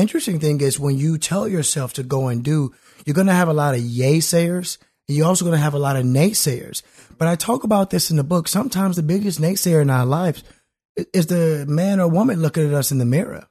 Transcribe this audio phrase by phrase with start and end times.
[0.00, 3.48] interesting thing is when you tell yourself to go and do, you're going to have
[3.48, 4.78] a lot of yay sayers.
[5.08, 6.82] You're also going to have a lot of naysayers.
[7.18, 8.48] But I talk about this in the book.
[8.48, 10.44] Sometimes the biggest naysayer in our lives
[11.12, 13.46] is the man or woman looking at us in the mirror.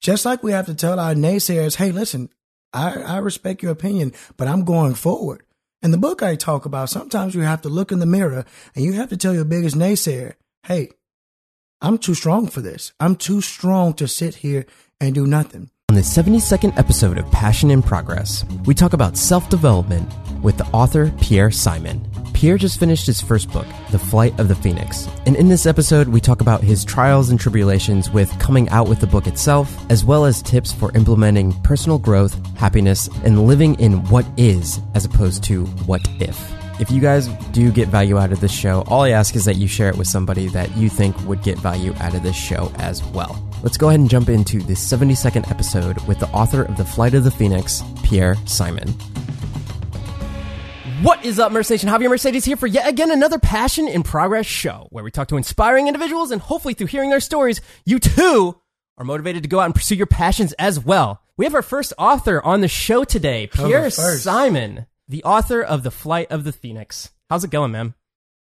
[0.00, 2.28] Just like we have to tell our naysayers, hey, listen,
[2.72, 5.44] I, I respect your opinion, but I'm going forward.
[5.82, 8.44] In the book I talk about, sometimes you have to look in the mirror
[8.74, 10.34] and you have to tell your biggest naysayer,
[10.64, 10.90] hey,
[11.80, 12.92] I'm too strong for this.
[12.98, 14.66] I'm too strong to sit here
[15.00, 15.70] and do nothing.
[15.90, 20.08] On the 72nd episode of Passion in Progress, we talk about self development
[20.42, 22.04] with the author Pierre Simon.
[22.32, 25.08] Pierre just finished his first book, The Flight of the Phoenix.
[25.24, 29.00] And in this episode, we talk about his trials and tribulations with coming out with
[29.00, 34.04] the book itself, as well as tips for implementing personal growth, happiness, and living in
[34.08, 36.52] what is as opposed to what if.
[36.80, 39.56] If you guys do get value out of this show, all I ask is that
[39.56, 42.72] you share it with somebody that you think would get value out of this show
[42.76, 43.40] as well.
[43.62, 47.14] Let's go ahead and jump into the 72nd episode with the author of The Flight
[47.14, 48.88] of the Phoenix, Pierre Simon.
[51.02, 51.88] What is up, Merce Nation?
[51.88, 55.36] Javier Mercedes here for yet again another Passion in Progress show where we talk to
[55.36, 58.58] inspiring individuals and hopefully through hearing their stories, you too
[58.98, 61.22] are motivated to go out and pursue your passions as well.
[61.36, 65.90] We have our first author on the show today, Pierre Simon, the author of The
[65.90, 67.10] Flight of the Phoenix.
[67.28, 67.94] How's it going, man?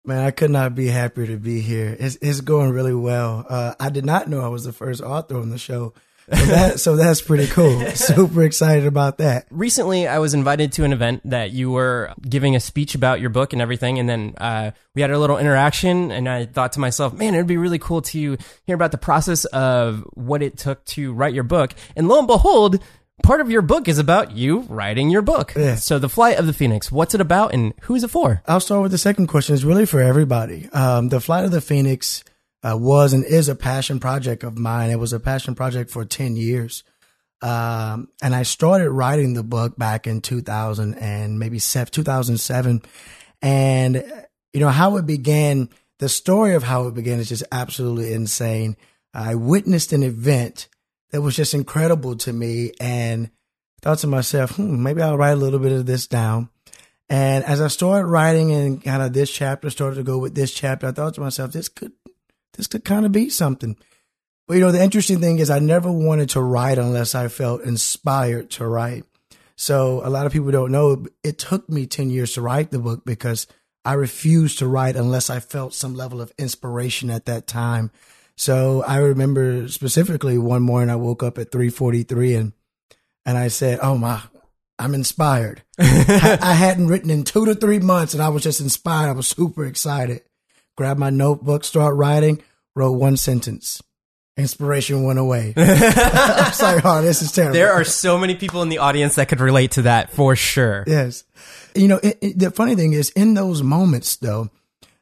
[0.05, 1.95] Man, I could not be happier to be here.
[1.99, 3.45] It's, it's going really well.
[3.49, 5.93] Uh, I did not know I was the first author on the show.
[6.33, 7.85] So, that, so that's pretty cool.
[7.91, 9.47] Super excited about that.
[9.51, 13.29] Recently, I was invited to an event that you were giving a speech about your
[13.29, 16.11] book and everything, and then uh, we had a little interaction.
[16.11, 19.45] And I thought to myself, man, it'd be really cool to hear about the process
[19.47, 21.75] of what it took to write your book.
[21.95, 22.83] And lo and behold,
[23.23, 25.55] part of your book is about you writing your book.
[25.57, 25.77] Yeah.
[25.77, 28.43] So, The Flight of the Phoenix, what's it about and who's it for?
[28.47, 29.55] I'll start with the second question.
[29.55, 30.69] It's really for everybody.
[30.71, 32.25] Um, the Flight of the Phoenix
[32.63, 34.91] uh, was and is a passion project of mine.
[34.91, 36.85] It was a passion project for 10 years.
[37.43, 42.83] Um, and I started writing the book back in 2000 and maybe 2007.
[43.43, 48.13] And, you know, how it began, the story of how it began is just absolutely
[48.13, 48.77] insane.
[49.15, 50.69] I witnessed an event
[51.11, 53.31] that was just incredible to me and
[53.83, 56.51] thought to myself, hmm, maybe I'll write a little bit of this down.
[57.09, 60.55] And as I started writing and kind of this chapter started to go with this
[60.55, 61.93] chapter, I thought to myself, this could
[62.55, 63.77] this could kind of be something.
[64.47, 67.63] But you know, the interesting thing is I never wanted to write unless I felt
[67.63, 69.05] inspired to write.
[69.57, 72.79] So a lot of people don't know it took me 10 years to write the
[72.79, 73.47] book because
[73.85, 77.91] I refused to write unless I felt some level of inspiration at that time.
[78.37, 82.53] So I remember specifically one morning I woke up at 3:43 and
[83.27, 84.23] and I said, "Oh my,
[84.79, 88.61] I'm inspired." I, I hadn't written in 2 to 3 months and I was just
[88.61, 89.09] inspired.
[89.09, 90.23] I was super excited
[90.81, 92.43] grab my notebook, start writing,
[92.75, 93.83] wrote one sentence.
[94.39, 95.53] Inspiration went away.
[95.55, 97.53] I was like, oh, this is terrible.
[97.53, 100.85] There are so many people in the audience that could relate to that for sure.
[100.87, 101.25] Yes.
[101.75, 104.49] You know, it, it, the funny thing is, in those moments, though,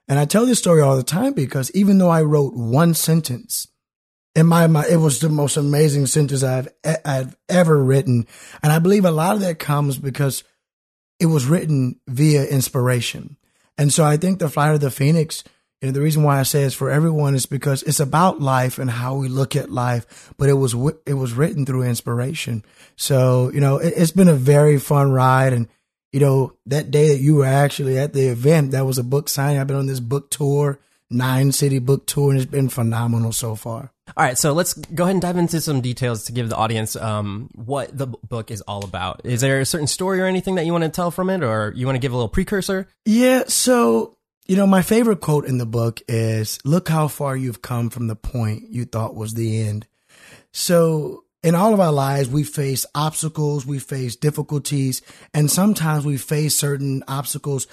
[0.08, 3.68] and I tell this story all the time because even though I wrote one sentence,
[4.34, 6.68] in my mind, it was the most amazing sentence I've
[7.04, 8.26] I've ever written,
[8.62, 10.44] and I believe a lot of that comes because
[11.20, 13.36] it was written via inspiration.
[13.76, 15.44] And so I think the flight of the phoenix
[15.80, 18.90] and the reason why I say it's for everyone is because it's about life and
[18.90, 20.74] how we look at life, but it was,
[21.06, 22.64] it was written through inspiration.
[22.96, 25.52] So, you know, it, has been a very fun ride.
[25.52, 25.68] And,
[26.18, 29.28] you know, that day that you were actually at the event, that was a book
[29.28, 29.60] signing.
[29.60, 30.80] I've been on this book tour,
[31.10, 33.92] nine city book tour, and it's been phenomenal so far.
[34.16, 36.96] All right, so let's go ahead and dive into some details to give the audience
[36.96, 39.20] um, what the book is all about.
[39.22, 41.72] Is there a certain story or anything that you want to tell from it, or
[41.76, 42.88] you want to give a little precursor?
[43.04, 44.16] Yeah, so
[44.48, 48.08] you know, my favorite quote in the book is Look how far you've come from
[48.08, 49.86] the point you thought was the end.
[50.52, 56.16] So, in all of our lives, we face obstacles, we face difficulties, and sometimes we
[56.16, 57.66] face certain obstacles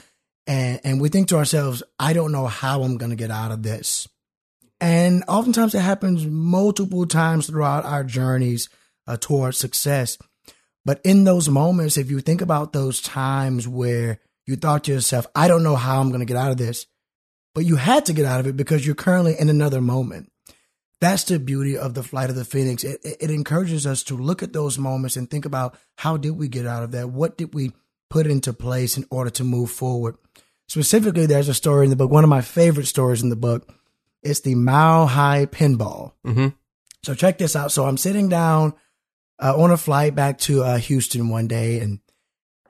[0.48, 3.52] and, and we think to ourselves, I don't know how I'm going to get out
[3.52, 4.08] of this.
[4.80, 8.70] And oftentimes it happens multiple times throughout our journeys
[9.08, 10.18] uh, towards success.
[10.84, 15.26] But in those moments, if you think about those times where you thought to yourself,
[15.34, 16.86] I don't know how I'm going to get out of this,
[17.56, 20.32] but you had to get out of it because you're currently in another moment.
[21.06, 22.84] That's the beauty of the flight of the phoenix.
[22.84, 26.48] It, it, encourages us to look at those moments and think about how did we
[26.48, 27.12] get out of that?
[27.12, 27.74] What did we
[28.10, 30.16] put into place in order to move forward?
[30.68, 33.72] Specifically, there's a story in the book, one of my favorite stories in the book.
[34.24, 36.14] It's the Mile High Pinball.
[36.26, 36.48] Mm-hmm.
[37.04, 37.72] So check this out.
[37.72, 38.74] So I'm sitting down
[39.38, 42.00] uh, on a flight back to uh, Houston one day, and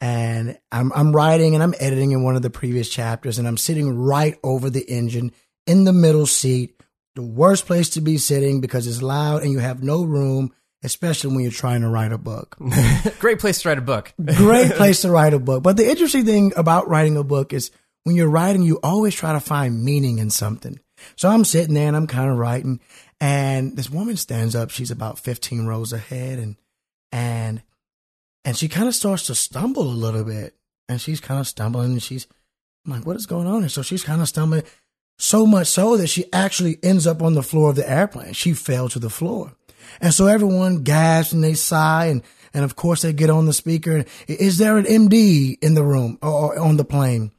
[0.01, 3.55] and I'm I'm writing and I'm editing in one of the previous chapters, and I'm
[3.55, 5.31] sitting right over the engine
[5.65, 6.74] in the middle seat,
[7.15, 10.53] the worst place to be sitting because it's loud and you have no room
[10.83, 12.55] especially when you're trying to write a book.
[13.19, 14.13] Great place to write a book.
[14.23, 15.63] Great place to write a book.
[15.63, 17.71] But the interesting thing about writing a book is
[18.03, 20.79] when you're writing, you always try to find meaning in something.
[21.15, 22.79] So I'm sitting there and I'm kind of writing,
[23.19, 24.69] and this woman stands up.
[24.69, 26.55] She's about 15 rows ahead, and
[27.11, 27.61] and
[28.45, 30.55] and she kind of starts to stumble a little bit,
[30.87, 32.27] and she's kind of stumbling, and she's
[32.85, 33.63] I'm like, what is going on?
[33.63, 34.63] And so she's kind of stumbling,
[35.17, 38.33] so much so that she actually ends up on the floor of the airplane.
[38.33, 39.53] She fell to the floor,
[40.01, 42.21] and so everyone gasps and they sigh, and
[42.53, 43.97] and of course they get on the speaker.
[43.97, 47.31] And, is there an MD in the room or, or on the plane?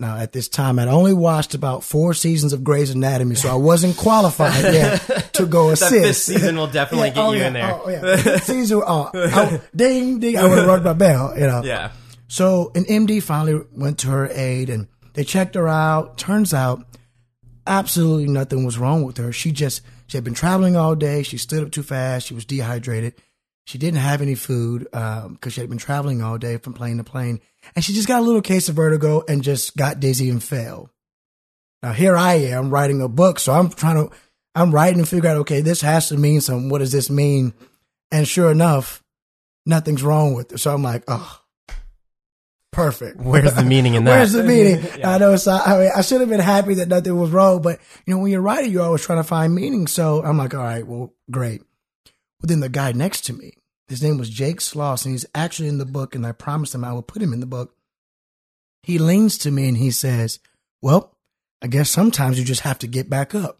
[0.00, 3.54] Now, at this time, I'd only watched about four seasons of Grey's Anatomy, so I
[3.54, 5.92] wasn't qualified yet to go assist.
[5.92, 7.72] that fifth season will definitely Yeah, get oh, you yeah, in there.
[7.72, 8.36] Oh, yeah.
[8.38, 10.38] season, oh, I- ding, ding.
[10.38, 11.62] I would have rung my bell, you know.
[11.62, 11.92] Yeah.
[12.26, 16.18] So an MD finally went to her aid and they checked her out.
[16.18, 16.84] Turns out
[17.66, 19.32] absolutely nothing was wrong with her.
[19.32, 21.22] She just, she had been traveling all day.
[21.22, 22.26] She stood up too fast.
[22.26, 23.14] She was dehydrated.
[23.64, 26.96] She didn't have any food um, because she had been traveling all day from plane
[26.98, 27.40] to plane.
[27.74, 30.90] And she just got a little case of vertigo and just got dizzy and fell.
[31.82, 34.14] Now here I am writing a book, so I'm trying to,
[34.54, 36.68] I'm writing and figure out, okay, this has to mean something.
[36.68, 37.54] What does this mean?
[38.10, 39.02] And sure enough,
[39.64, 40.58] nothing's wrong with her.
[40.58, 41.41] So I'm like, oh,
[42.72, 43.20] perfect.
[43.20, 44.10] Where's the meaning in that?
[44.10, 44.84] Where's the meaning?
[45.04, 45.36] I know.
[45.36, 48.20] So I mean, I should have been happy that nothing was wrong, but you know,
[48.20, 49.86] when you're writing, you're always trying to find meaning.
[49.86, 51.62] So I'm like, all right, well, great.
[52.40, 53.52] But then the guy next to me,
[53.88, 56.84] his name was Jake Sloss, and he's actually in the book, and I promised him
[56.84, 57.76] I would put him in the book.
[58.82, 60.40] He leans to me and he says,
[60.80, 61.16] Well,
[61.62, 63.58] I guess sometimes you just have to get back up.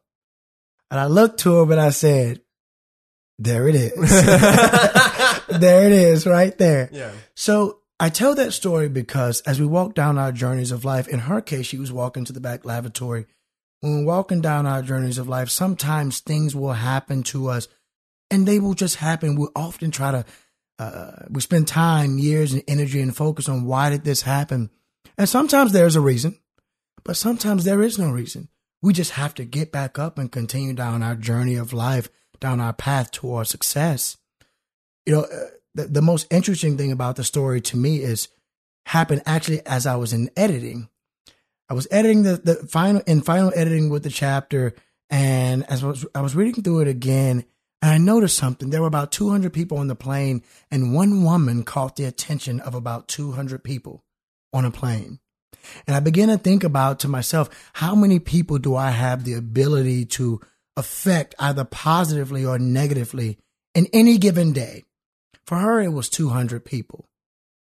[0.90, 2.40] And I looked to him and I said,
[3.38, 3.92] There it is.
[5.60, 6.88] there it is, right there.
[6.92, 7.12] Yeah.
[7.36, 11.20] So I tell that story because as we walk down our journeys of life, in
[11.20, 13.26] her case, she was walking to the back lavatory.
[13.78, 17.68] When we're walking down our journeys of life, sometimes things will happen to us
[18.28, 19.36] and they will just happen.
[19.36, 20.24] We often try to,
[20.80, 24.70] uh, we spend time, years, and energy and focus on why did this happen?
[25.16, 26.40] And sometimes there's a reason,
[27.04, 28.48] but sometimes there is no reason.
[28.82, 32.08] We just have to get back up and continue down our journey of life,
[32.40, 34.16] down our path toward success.
[35.06, 38.28] You know, uh, the, the most interesting thing about the story to me is
[38.86, 40.88] happened actually as I was in editing.
[41.68, 44.74] I was editing the, the final in final editing with the chapter,
[45.08, 47.44] and as I was, I was reading through it again,
[47.80, 48.70] and I noticed something.
[48.70, 52.74] There were about 200 people on the plane, and one woman caught the attention of
[52.74, 54.04] about 200 people
[54.52, 55.18] on a plane.
[55.86, 59.34] And I began to think about to myself, how many people do I have the
[59.34, 60.40] ability to
[60.76, 63.38] affect either positively or negatively
[63.74, 64.84] in any given day?
[65.46, 67.08] For her, it was 200 people.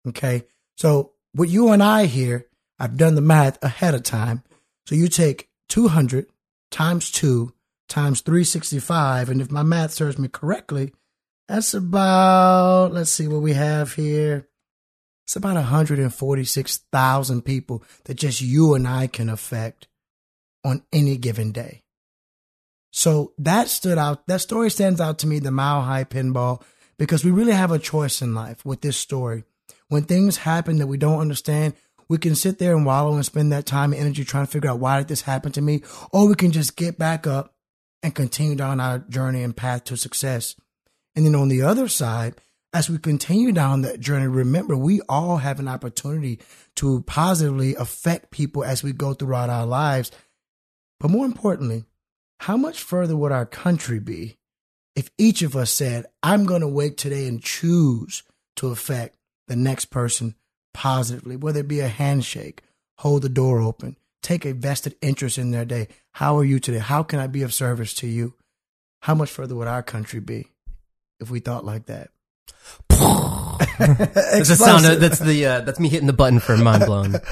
[0.09, 0.45] Okay.
[0.77, 2.47] So with you and I here,
[2.79, 4.43] I've done the math ahead of time.
[4.87, 6.27] So you take 200
[6.71, 7.53] times two
[7.89, 9.29] times 365.
[9.29, 10.93] And if my math serves me correctly,
[11.49, 14.49] that's about, let's see what we have here.
[15.27, 19.89] It's about 146,000 people that just you and I can affect
[20.65, 21.83] on any given day.
[22.93, 24.27] So that stood out.
[24.27, 26.63] That story stands out to me, the Mile High Pinball,
[27.01, 29.45] because we really have a choice in life with this story.
[29.89, 31.73] When things happen that we don't understand,
[32.11, 34.69] we can sit there and wallow and spend that time and energy trying to figure
[34.69, 35.83] out why did this happen to me,
[36.13, 37.55] or we can just get back up
[38.03, 40.57] and continue down our journey and path to success.
[41.17, 42.35] And then on the other side,
[42.75, 46.39] as we continue down that journey, remember we all have an opportunity
[46.77, 50.11] to positively affect people as we go throughout our lives.
[50.99, 51.87] But more importantly,
[52.41, 54.37] how much further would our country be
[54.95, 58.23] if each of us said, I'm going to wake today and choose
[58.57, 59.17] to affect
[59.49, 60.35] the next person
[60.73, 62.63] positively, whether it be a handshake,
[62.99, 65.89] hold the door open, take a vested interest in their day.
[66.13, 66.79] How are you today?
[66.79, 68.35] How can I be of service to you?
[69.03, 70.49] How much further would our country be
[71.19, 72.11] if we thought like that?
[73.79, 74.87] That's the sound.
[74.87, 77.17] Of, that's the uh, that's me hitting the button for mind blown.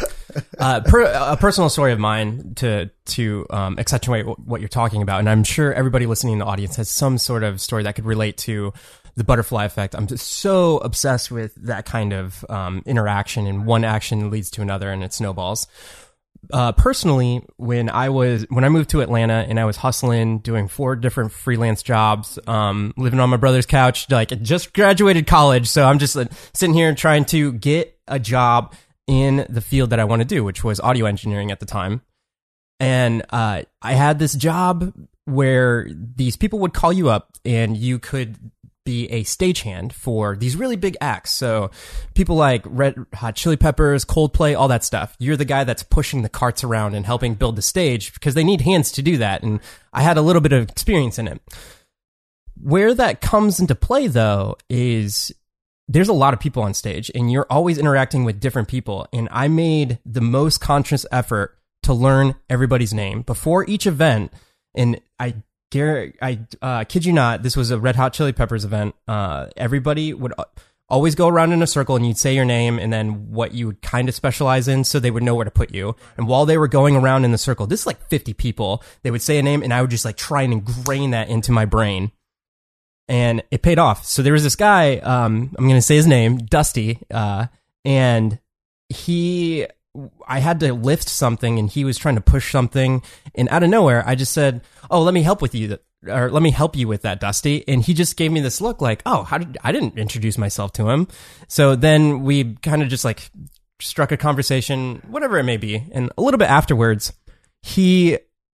[0.59, 5.21] Uh, per, a personal story of mine to to um, accentuate what you're talking about,
[5.21, 8.05] and I'm sure everybody listening in the audience has some sort of story that could
[8.05, 8.73] relate to
[9.17, 9.97] the butterfly effect.
[9.97, 14.63] I'm just so obsessed with that kind of um, interaction, and one action leads to
[14.63, 15.67] another, and it snowballs
[16.53, 20.69] uh, personally, when I was when I moved to Atlanta and I was hustling, doing
[20.69, 25.85] four different freelance jobs, um, living on my brother's couch, like just graduated college, so
[25.85, 28.75] I'm just like, sitting here trying to get a job
[29.07, 32.03] in the field that I want to do, which was audio engineering at the time.
[32.81, 34.93] And uh, I had this job
[35.25, 38.37] where these people would call you up and you could
[38.89, 41.31] be a stagehand for these really big acts.
[41.31, 41.71] So
[42.15, 45.15] people like Red Hot Chili Peppers, Coldplay, all that stuff.
[45.19, 48.45] You're the guy that's pushing the carts around and helping build the stage because they
[48.45, 49.43] need hands to do that.
[49.43, 49.61] And
[49.93, 51.43] I had a little bit of experience in it.
[52.59, 55.33] Where that comes into play though is
[55.87, 59.07] there's a lot of people on stage and you're always interacting with different people.
[59.13, 64.33] And I made the most conscious effort to learn everybody's name before each event.
[64.75, 65.35] And I
[65.71, 68.95] dare, I uh, kid you not, this was a Red Hot Chili Peppers event.
[69.07, 70.33] Uh, everybody would
[70.89, 73.67] always go around in a circle and you'd say your name and then what you
[73.67, 75.95] would kind of specialize in so they would know where to put you.
[76.17, 79.11] And while they were going around in the circle, this is like 50 people, they
[79.11, 81.67] would say a name and I would just like try and ingrain that into my
[81.67, 82.13] brain
[83.09, 84.05] and it paid off.
[84.05, 87.47] So there was this guy, um, I'm going to say his name, Dusty, uh,
[87.85, 88.39] and
[88.89, 89.67] he,
[90.27, 93.03] I had to lift something and he was trying to push something
[93.35, 95.79] and out of nowhere, I just said, Oh, let me help with you.
[96.07, 97.67] Or let me help you with that, Dusty.
[97.67, 100.73] And he just gave me this look like, Oh, how did, I didn't introduce myself
[100.75, 101.09] to him.
[101.49, 103.31] So then we kind of just like
[103.81, 105.85] struck a conversation, whatever it may be.
[105.93, 107.13] And a little bit afterwards,
[107.63, 108.19] he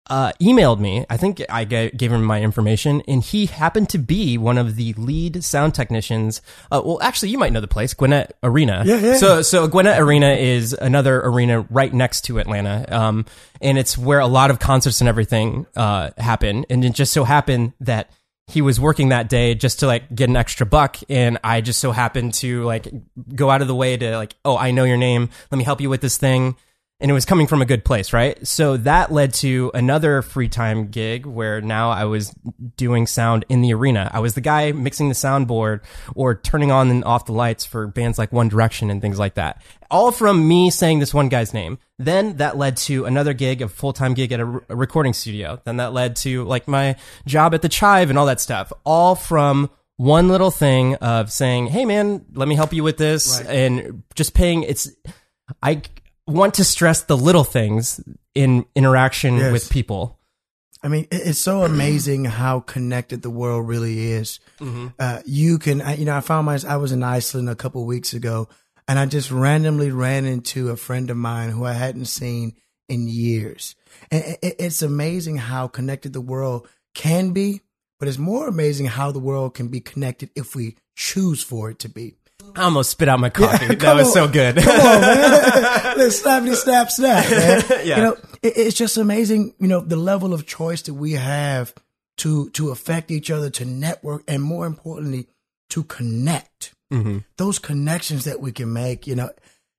[0.09, 1.05] uh, emailed me.
[1.09, 4.93] I think I gave him my information, and he happened to be one of the
[4.93, 6.41] lead sound technicians.
[6.71, 8.83] Uh, well, actually, you might know the place, Gwinnett Arena.
[8.85, 9.17] Yeah, yeah.
[9.17, 13.25] So, so Gwinnett Arena is another arena right next to Atlanta, um,
[13.61, 16.65] and it's where a lot of concerts and everything uh, happen.
[16.69, 18.09] And it just so happened that
[18.47, 21.79] he was working that day just to like get an extra buck and i just
[21.79, 22.87] so happened to like
[23.35, 25.79] go out of the way to like oh i know your name let me help
[25.79, 26.55] you with this thing
[27.01, 28.45] and it was coming from a good place, right?
[28.45, 32.33] So that led to another free time gig where now I was
[32.75, 34.09] doing sound in the arena.
[34.13, 35.81] I was the guy mixing the soundboard
[36.13, 39.35] or turning on and off the lights for bands like One Direction and things like
[39.35, 39.61] that.
[39.89, 41.79] All from me saying this one guy's name.
[41.97, 45.61] Then that led to another gig, a full time gig at a, recording studio.
[45.63, 48.73] Then that led to like my job at the Chive and all that stuff.
[48.85, 53.41] All from one little thing of saying, Hey man, let me help you with this.
[53.41, 53.55] Right.
[53.55, 54.89] And just paying, it's,
[55.63, 55.81] I,
[56.29, 57.99] want to stress the little things
[58.35, 59.51] in interaction yes.
[59.51, 60.19] with people.
[60.81, 64.39] I mean, it's so amazing how connected the world really is.
[64.59, 64.87] Mm-hmm.
[64.97, 68.13] Uh, you can, you know, I found myself, I was in Iceland a couple weeks
[68.13, 68.47] ago
[68.87, 72.55] and I just randomly ran into a friend of mine who I hadn't seen
[72.87, 73.75] in years.
[74.09, 77.61] And it's amazing how connected the world can be,
[77.99, 81.79] but it's more amazing how the world can be connected if we choose for it
[81.79, 82.17] to be.
[82.55, 83.65] I almost spit out my coffee.
[83.65, 84.13] Yeah, that was on.
[84.13, 84.57] so good.
[84.57, 85.31] come on, man.
[85.97, 87.63] Let's snappity snap snap, man.
[87.85, 87.97] yeah.
[87.97, 91.73] You know, it, it's just amazing, you know, the level of choice that we have
[92.17, 95.27] to to affect each other, to network, and more importantly,
[95.69, 96.73] to connect.
[96.91, 97.19] Mm-hmm.
[97.37, 99.29] Those connections that we can make, you know,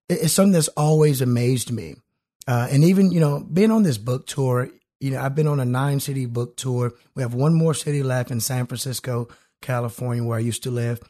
[0.08, 1.96] it, it's something that's always amazed me.
[2.46, 5.60] Uh, and even, you know, being on this book tour, you know, I've been on
[5.60, 6.92] a nine city book tour.
[7.14, 9.28] We have one more city left in San Francisco,
[9.60, 11.00] California, where I used to live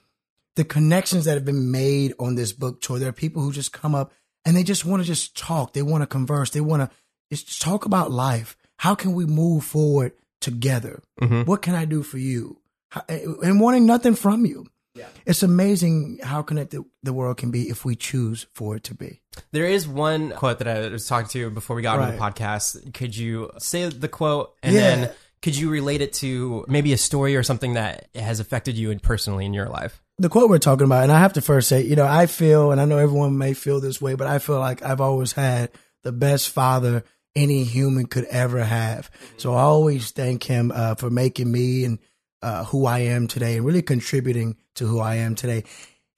[0.57, 2.99] the connections that have been made on this book tour.
[2.99, 4.13] There are people who just come up
[4.45, 5.73] and they just want to just talk.
[5.73, 6.51] They want to converse.
[6.51, 6.97] They want to
[7.31, 8.57] just talk about life.
[8.79, 11.03] How can we move forward together?
[11.21, 11.43] Mm-hmm.
[11.43, 12.61] What can I do for you?
[13.09, 14.67] and wanting nothing from you.
[14.95, 15.07] Yeah.
[15.25, 19.21] It's amazing how connected the world can be if we choose for it to be.
[19.53, 22.09] There is one quote that I was talking to before we got right.
[22.09, 22.93] on the podcast.
[22.93, 24.81] Could you say the quote and yeah.
[24.81, 25.11] then
[25.43, 29.47] could you relate it to maybe a story or something that has affected you personally
[29.47, 30.03] in your life?
[30.21, 32.73] The quote we're talking about, and I have to first say, you know, I feel,
[32.73, 35.71] and I know everyone may feel this way, but I feel like I've always had
[36.03, 39.11] the best father any human could ever have.
[39.39, 41.99] So I always thank him uh, for making me and
[42.43, 45.65] uh, who I am today, and really contributing to who I am today.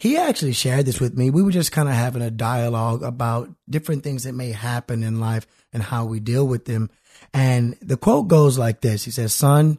[0.01, 1.31] He actually shared this with me.
[1.31, 5.21] We were just kind of having a dialogue about different things that may happen in
[5.21, 6.91] life and how we deal with them.
[7.33, 9.79] And the quote goes like this: He says, "Son,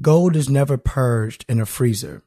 [0.00, 2.22] gold is never purged in a freezer."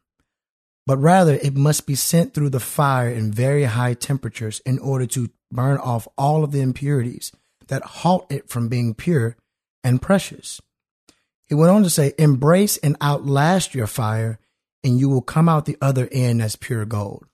[0.86, 5.06] But rather it must be sent through the fire in very high temperatures in order
[5.08, 7.32] to burn off all of the impurities
[7.68, 9.36] that halt it from being pure
[9.84, 10.62] and precious.
[11.48, 14.40] He went on to say, Embrace and outlast your fire,
[14.84, 17.26] and you will come out the other end as pure gold.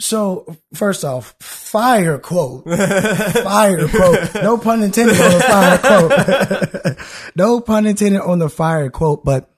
[0.00, 2.64] So, first off, fire quote.
[2.68, 4.34] fire quote.
[4.34, 6.96] No pun intended on the fire quote.
[7.36, 9.50] no pun intended on the fire quote, but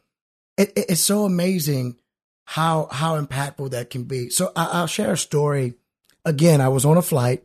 [0.57, 1.97] it, it, it's so amazing
[2.47, 4.31] how how impactful that can be.
[4.31, 5.75] So I, will share a story.
[6.25, 7.45] Again, I was on a flight.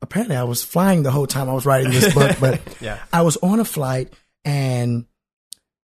[0.00, 2.98] Apparently, I was flying the whole time I was writing this book, but yeah.
[3.12, 4.12] I was on a flight
[4.44, 5.06] and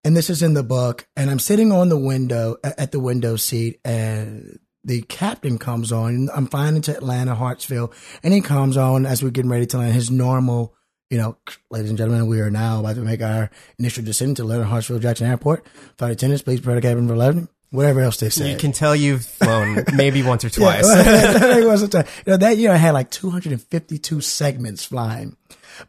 [0.04, 1.08] and this is in the book.
[1.16, 6.28] And I'm sitting on the window at the window seat, and the captain comes on.
[6.32, 9.94] I'm flying into Atlanta, Hartsfield, and he comes on as we're getting ready to land
[9.94, 10.74] his normal.
[11.10, 11.38] You know,
[11.70, 15.02] ladies and gentlemen, we are now about to make our initial descent to Atlanta, Hartsfield,
[15.02, 15.66] Jackson Airport.
[15.98, 18.50] Flight attendants, please prepare the cabin for landing whatever else they say.
[18.50, 20.86] You can tell you've flown maybe once or twice.
[20.88, 22.08] yeah, once or twice.
[22.26, 25.36] You know, that year I had like 252 segments flying.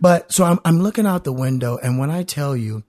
[0.01, 2.83] But so I'm, I'm looking out the window and when I tell you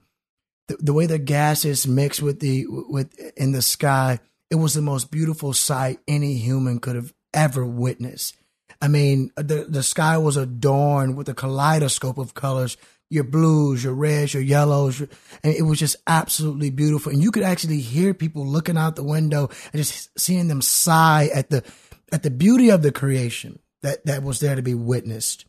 [0.67, 4.19] the, the way the gases mixed with the with in the sky,
[4.49, 8.37] it was the most beautiful sight any human could have ever witnessed.
[8.81, 12.77] I mean, the the sky was adorned with a kaleidoscope of colors,
[13.09, 15.09] your blues, your reds, your yellows, and
[15.43, 17.11] it was just absolutely beautiful.
[17.11, 21.29] And you could actually hear people looking out the window and just seeing them sigh
[21.33, 21.63] at the
[22.11, 25.45] at the beauty of the creation that that was there to be witnessed.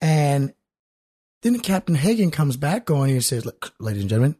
[0.00, 0.52] And
[1.42, 4.36] then Captain Hagen comes back on and says, Look, ladies and gentlemen,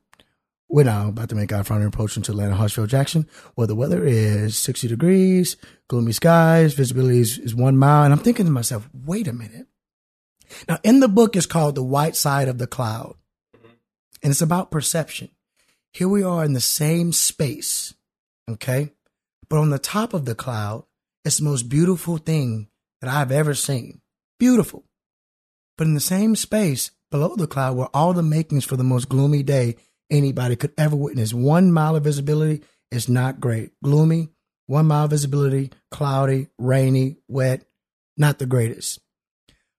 [0.69, 4.05] we're now about to make our final approach into Atlanta Hartsfield Jackson, where the weather
[4.05, 5.57] is 60 degrees,
[5.89, 8.05] gloomy skies, visibility is, is one mile.
[8.05, 9.67] And I'm thinking to myself, wait a minute.
[10.69, 13.17] Now, in the book, it's called The White Side of the Cloud,
[14.23, 15.31] and it's about perception.
[15.93, 17.95] Here we are in the same space,
[18.51, 18.93] okay?
[19.51, 20.85] But on the top of the cloud,
[21.25, 22.69] it's the most beautiful thing
[23.01, 24.01] that I've ever seen.
[24.39, 24.85] Beautiful.
[25.77, 29.09] But in the same space below the cloud were all the makings for the most
[29.09, 29.77] gloomy day
[30.11, 31.35] anybody could ever witness.
[31.35, 33.73] One mile of visibility is not great.
[33.85, 34.31] Gloomy,
[34.67, 37.65] one mile visibility, cloudy, rainy, wet,
[38.17, 39.01] not the greatest.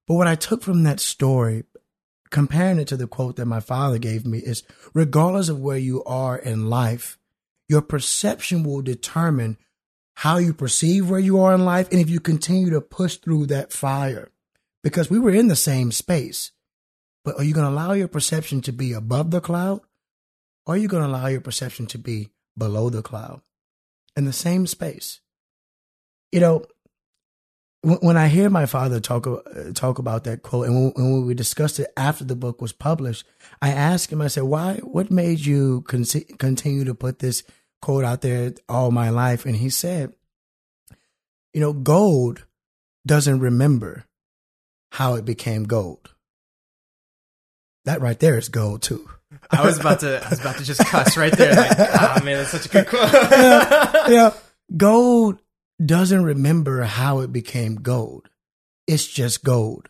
[0.08, 1.64] But what I took from that story,
[2.30, 6.04] comparing it to the quote that my father gave me, is regardless of where you
[6.04, 7.18] are in life,
[7.70, 9.58] your perception will determine
[10.16, 13.48] how you perceive where you are in life and if you continue to push through
[13.48, 14.30] that fire.
[14.84, 16.52] Because we were in the same space.
[17.24, 19.80] But are you going to allow your perception to be above the cloud?
[20.66, 23.42] Or are you going to allow your perception to be below the cloud
[24.16, 25.22] in the same space?
[26.32, 26.66] You know,
[27.84, 29.42] when I hear my father talk uh,
[29.74, 33.26] talk about that quote, and when, we discussed it after the book was published,
[33.62, 34.22] I asked him.
[34.22, 34.76] I said, "Why?
[34.78, 36.06] What made you con-
[36.38, 37.44] continue to put this
[37.82, 40.14] quote out there all my life?" And he said,
[41.54, 42.46] "You know, gold
[43.06, 44.06] doesn't remember
[44.94, 46.16] how it became gold.
[47.84, 49.10] That right there is gold too."
[49.52, 51.56] I was about to, I was about to just cuss right there.
[51.56, 53.12] Like, oh man, that's such a good quote.
[53.12, 54.34] yeah, yeah,
[54.78, 55.40] gold
[55.86, 58.30] doesn't remember how it became gold.
[58.88, 59.90] It's just gold.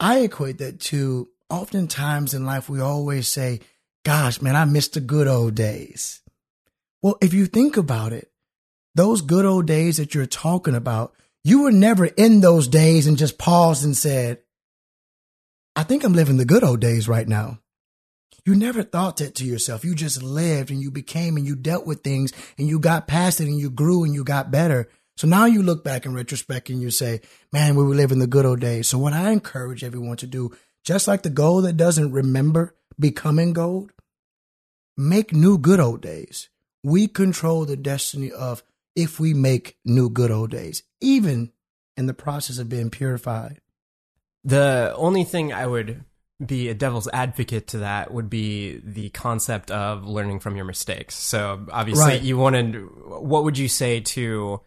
[0.00, 3.60] I equate that to oftentimes in life, we always say,
[4.04, 6.20] gosh, man, I miss the good old days.
[7.02, 8.30] Well, if you think about it,
[8.94, 13.16] those good old days that you're talking about, you were never in those days and
[13.16, 14.38] just paused and said,
[15.74, 17.58] I think I'm living the good old days right now.
[18.44, 19.84] You never thought that to yourself.
[19.84, 23.40] You just lived and you became and you dealt with things and you got past
[23.40, 24.88] it and you grew and you got better.
[25.16, 27.20] So now you look back in retrospect and you say,
[27.52, 28.88] man, we were living the good old days.
[28.88, 30.50] So what I encourage everyone to do,
[30.82, 33.92] just like the gold that doesn't remember becoming gold,
[34.96, 36.48] make new good old days.
[36.82, 38.64] We control the destiny of
[38.96, 41.52] if we make new good old days, even
[41.96, 43.60] in the process of being purified.
[44.42, 46.04] The only thing I would
[46.46, 51.14] be a devil's advocate to that would be the concept of learning from your mistakes.
[51.14, 52.22] So obviously right.
[52.22, 52.74] you wanted
[53.06, 54.60] what would you say to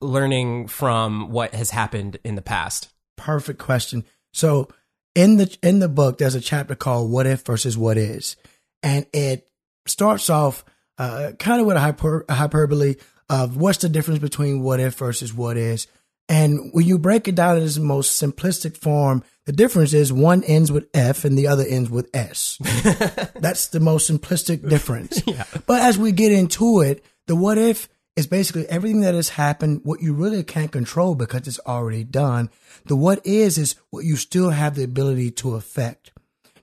[0.00, 2.88] learning from what has happened in the past?
[3.16, 4.04] Perfect question.
[4.32, 4.68] So
[5.14, 8.36] in the in the book there's a chapter called what if versus what is.
[8.82, 9.48] And it
[9.86, 10.64] starts off
[10.98, 12.96] uh, kind of with a, hyper, a hyperbole
[13.28, 15.86] of what's the difference between what if versus what is.
[16.30, 20.44] And when you break it down in its most simplistic form, the difference is one
[20.44, 22.56] ends with F and the other ends with S.
[23.34, 25.20] That's the most simplistic difference.
[25.26, 25.44] yeah.
[25.66, 29.80] But as we get into it, the what if is basically everything that has happened,
[29.82, 32.48] what you really can't control because it's already done.
[32.84, 36.12] The what is is what you still have the ability to affect.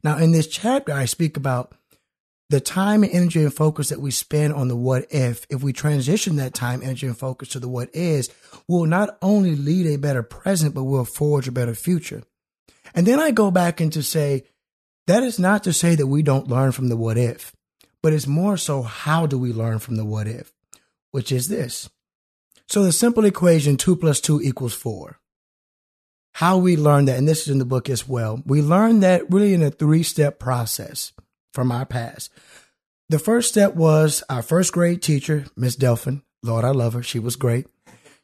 [0.02, 1.74] Now, in this chapter, I speak about
[2.50, 5.74] the time and energy and focus that we spend on the what if, if we
[5.74, 8.30] transition that time, energy, and focus to the what is,
[8.68, 12.24] will not only lead a better present, but will forge a better future.
[12.96, 14.44] And then I go back and to say,
[15.08, 17.54] that is not to say that we don't learn from the what if,
[18.02, 20.54] but it's more so how do we learn from the what if,
[21.12, 21.90] which is this.
[22.68, 25.20] So the simple equation two plus two equals four.
[26.34, 29.32] How we learn that, and this is in the book as well, we learn that
[29.32, 31.12] really in a three step process
[31.54, 32.32] from our past.
[33.10, 36.24] The first step was our first grade teacher, Miss Delphin.
[36.44, 37.04] Lord, I love her.
[37.04, 37.68] She was great.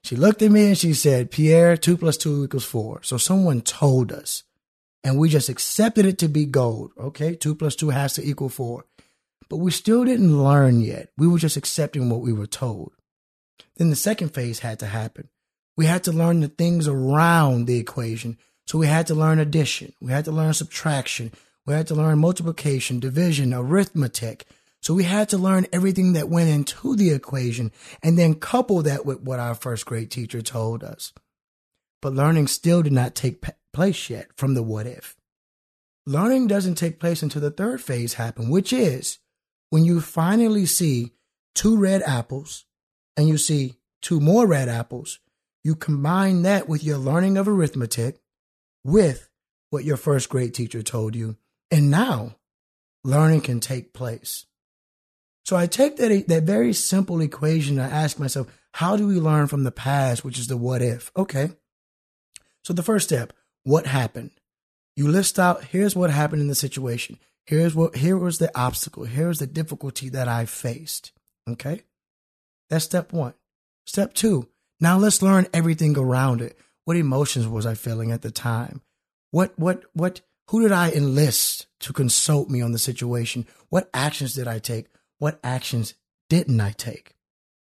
[0.03, 3.01] She looked at me and she said, Pierre, two plus two equals four.
[3.03, 4.43] So someone told us
[5.03, 6.91] and we just accepted it to be gold.
[6.99, 8.85] Okay, two plus two has to equal four.
[9.49, 11.09] But we still didn't learn yet.
[11.17, 12.93] We were just accepting what we were told.
[13.77, 15.29] Then the second phase had to happen.
[15.75, 18.37] We had to learn the things around the equation.
[18.67, 19.93] So we had to learn addition.
[19.99, 21.31] We had to learn subtraction.
[21.65, 24.45] We had to learn multiplication, division, arithmetic.
[24.81, 27.71] So we had to learn everything that went into the equation
[28.01, 31.13] and then couple that with what our first grade teacher told us.
[32.01, 35.15] But learning still did not take place yet from the what if.
[36.05, 39.19] learning doesn't take place until the third phase happen, which is
[39.69, 41.13] when you finally see
[41.55, 42.65] two red apples
[43.15, 45.19] and you see two more red apples,
[45.63, 48.19] you combine that with your learning of arithmetic
[48.83, 49.29] with
[49.69, 51.37] what your first grade teacher told you.
[51.73, 52.35] And now
[53.03, 54.45] learning can take place.
[55.43, 57.79] So I take that, that very simple equation.
[57.79, 60.83] and I ask myself, how do we learn from the past, which is the what
[60.83, 61.11] if?
[61.17, 61.49] Okay.
[62.63, 63.33] So the first step,
[63.63, 64.29] what happened?
[64.95, 67.17] You list out, here's what happened in the situation.
[67.47, 69.05] Here's what, here was the obstacle.
[69.05, 71.11] Here's the difficulty that I faced.
[71.49, 71.81] Okay.
[72.69, 73.33] That's step one.
[73.87, 74.47] Step two,
[74.79, 76.55] now let's learn everything around it.
[76.85, 78.81] What emotions was I feeling at the time?
[79.31, 83.47] What, what, what, who did I enlist to consult me on the situation?
[83.69, 84.87] What actions did I take?
[85.19, 85.95] What actions
[86.29, 87.15] didn't I take?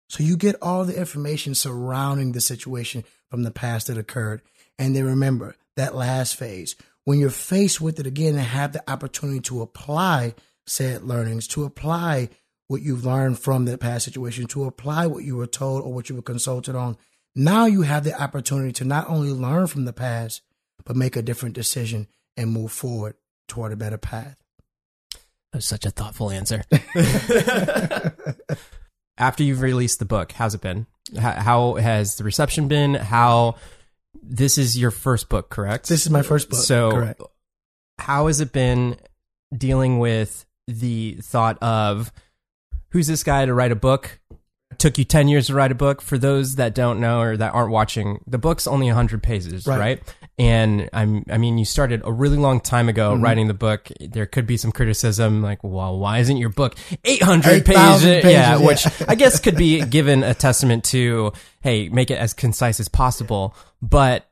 [0.08, 4.42] So you get all the information surrounding the situation from the past that occurred.
[4.78, 8.90] And then remember that last phase, when you're faced with it again and have the
[8.90, 10.34] opportunity to apply
[10.66, 12.28] said learnings, to apply
[12.68, 16.08] what you've learned from the past situation, to apply what you were told or what
[16.08, 16.96] you were consulted on,
[17.34, 20.42] now you have the opportunity to not only learn from the past,
[20.84, 23.14] but make a different decision and move forward
[23.48, 24.36] toward a better path.
[25.52, 26.64] That's such a thoughtful answer.
[29.18, 30.86] After you've released the book, how's it been?
[31.18, 32.94] How, has the reception been?
[32.94, 33.56] How
[34.22, 35.88] this is your first book, correct?
[35.88, 36.60] This is my first book.
[36.60, 37.22] So, correct.
[37.98, 38.96] how has it been
[39.54, 42.12] dealing with the thought of
[42.90, 44.20] who's this guy to write a book?
[44.82, 46.02] Took you 10 years to write a book.
[46.02, 49.78] For those that don't know or that aren't watching, the book's only 100 pages, right?
[49.78, 50.16] right?
[50.38, 53.22] And I'm, I mean, you started a really long time ago mm-hmm.
[53.22, 53.88] writing the book.
[54.00, 58.02] There could be some criticism like, well, why isn't your book 800 8, pages?
[58.02, 58.24] pages?
[58.24, 62.34] Yeah, yeah, which I guess could be given a testament to, hey, make it as
[62.34, 63.54] concise as possible.
[63.80, 64.28] But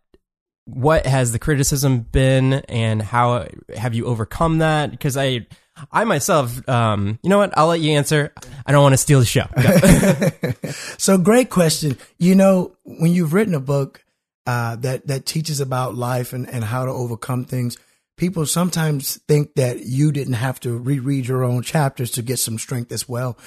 [0.64, 4.90] what has the criticism been and how have you overcome that?
[4.90, 5.46] Because I,
[5.90, 7.56] I myself, um, you know what?
[7.56, 8.32] I'll let you answer.
[8.66, 9.46] I don't want to steal the show.
[10.98, 11.96] so great question.
[12.18, 14.04] You know, when you've written a book
[14.46, 17.76] uh, that that teaches about life and, and how to overcome things,
[18.16, 22.58] people sometimes think that you didn't have to reread your own chapters to get some
[22.58, 23.38] strength as well.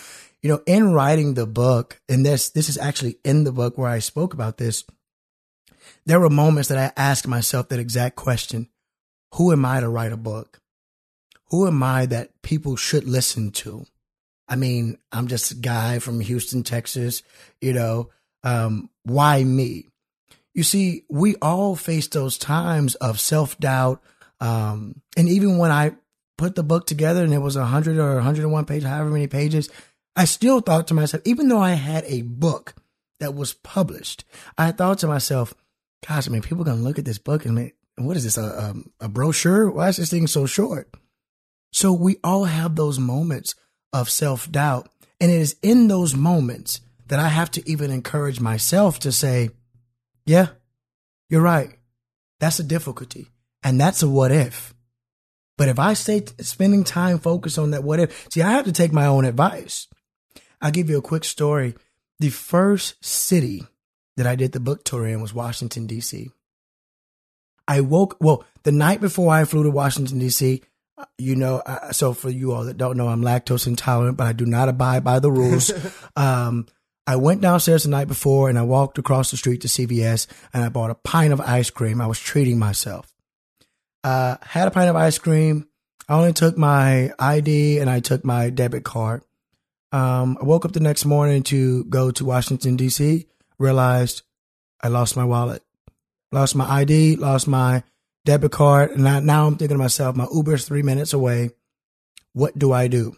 [0.41, 3.89] You know, in writing the book, and this this is actually in the book where
[3.89, 4.83] I spoke about this.
[6.05, 8.69] There were moments that I asked myself that exact question:
[9.35, 10.59] Who am I to write a book?
[11.53, 13.85] Who am I that people should listen to?
[14.47, 17.21] I mean, I'm just a guy from Houston, Texas,
[17.61, 18.09] you know,
[18.43, 19.85] um, why me?
[20.55, 24.01] You see, we all face those times of self doubt.
[24.39, 25.91] Um, and even when I
[26.39, 29.69] put the book together and it was 100 or 101 pages, however many pages,
[30.15, 32.73] I still thought to myself, even though I had a book
[33.19, 34.25] that was published,
[34.57, 35.53] I thought to myself,
[36.07, 38.23] gosh, I mean, people are going to look at this book and make, what is
[38.23, 39.69] this, a, a, um, a brochure?
[39.69, 40.89] Why is this thing so short?
[41.73, 43.55] So we all have those moments
[43.91, 44.89] of self doubt.
[45.19, 49.49] And it is in those moments that I have to even encourage myself to say,
[50.25, 50.47] yeah,
[51.29, 51.71] you're right.
[52.39, 53.27] That's a difficulty.
[53.63, 54.73] And that's a what if.
[55.57, 58.71] But if I stay spending time focused on that what if, see, I have to
[58.71, 59.87] take my own advice.
[60.61, 61.75] I'll give you a quick story.
[62.19, 63.63] The first city
[64.17, 66.29] that I did the book tour in was Washington, D.C.
[67.67, 70.61] I woke, well, the night before I flew to Washington, D.C.,
[71.17, 74.45] you know, so for you all that don't know, I'm lactose intolerant, but I do
[74.45, 75.71] not abide by the rules.
[76.15, 76.67] um,
[77.05, 80.63] I went downstairs the night before and I walked across the street to CVS and
[80.63, 81.99] I bought a pint of ice cream.
[81.99, 83.11] I was treating myself.
[84.03, 85.67] Uh, had a pint of ice cream.
[86.07, 89.23] I only took my ID and I took my debit card.
[89.91, 93.27] Um, I woke up the next morning to go to Washington DC,
[93.59, 94.23] realized
[94.81, 95.61] I lost my wallet,
[96.31, 97.83] lost my ID, lost my
[98.25, 98.91] debit card.
[98.91, 101.51] And I, now I'm thinking to myself, my Uber's three minutes away.
[102.33, 103.15] What do I do?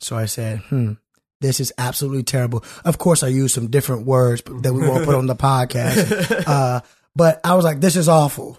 [0.00, 0.94] So I said, hmm,
[1.40, 2.64] this is absolutely terrible.
[2.84, 6.44] Of course, I used some different words that we won't put on the podcast.
[6.46, 6.80] Uh,
[7.14, 8.58] but I was like, this is awful.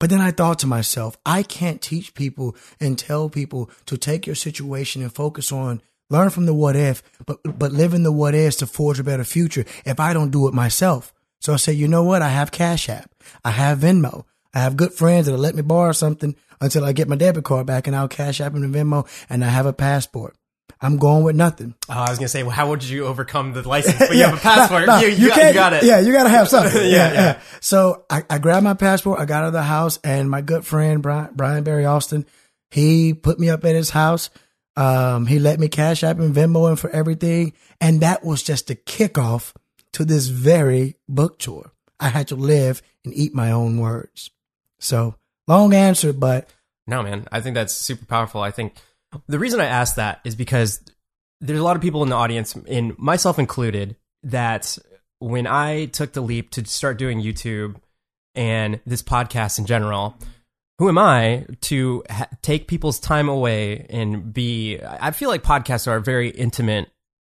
[0.00, 4.26] But then I thought to myself, I can't teach people and tell people to take
[4.26, 8.12] your situation and focus on learn from the what if, but but live in the
[8.12, 11.12] what what is to forge a better future if I don't do it myself.
[11.40, 12.22] So I said, you know what?
[12.22, 13.10] I have Cash App.
[13.44, 14.24] I have Venmo.
[14.54, 17.66] I have good friends that'll let me borrow something until I get my debit card
[17.66, 20.36] back and I'll cash app and Venmo and I have a passport.
[20.80, 21.74] I'm going with nothing.
[21.88, 23.98] Oh, I was gonna say, well, how would you overcome the license?
[23.98, 24.86] But yeah, you have a passport.
[24.86, 25.84] No, no, you, you, you, got, you, got, it.
[25.84, 26.82] Yeah, you got to have something.
[26.84, 29.20] yeah, yeah, yeah, So I, I grabbed my passport.
[29.20, 32.26] I got out of the house, and my good friend Brian, Brian Barry Austin,
[32.70, 34.30] he put me up at his house.
[34.76, 38.66] Um, he let me cash app and Venmo and for everything, and that was just
[38.66, 39.54] the kickoff
[39.92, 41.72] to this very book tour.
[42.00, 44.30] I had to live and eat my own words.
[44.84, 45.14] So
[45.48, 46.48] long answer, but
[46.86, 47.26] No, man.
[47.32, 48.42] I think that's super powerful.
[48.42, 48.74] I think
[49.26, 50.82] the reason I asked that is because
[51.40, 54.78] there's a lot of people in the audience, in myself included, that
[55.18, 57.76] when I took the leap to start doing YouTube
[58.34, 60.16] and this podcast in general,
[60.78, 62.02] who am I to
[62.42, 64.80] take people's time away and be?
[64.82, 66.90] I feel like podcasts are a very intimate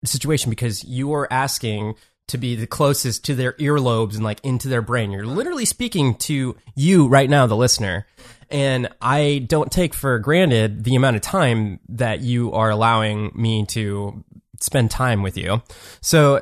[0.06, 1.96] situation because you are asking
[2.30, 5.12] to be the closest to their earlobes and like into their brain.
[5.12, 8.06] You're literally speaking to you right now, the listener.
[8.50, 13.65] And I don't take for granted the amount of time that you are allowing me
[13.68, 14.24] to
[14.60, 15.62] spend time with you.
[16.02, 16.42] So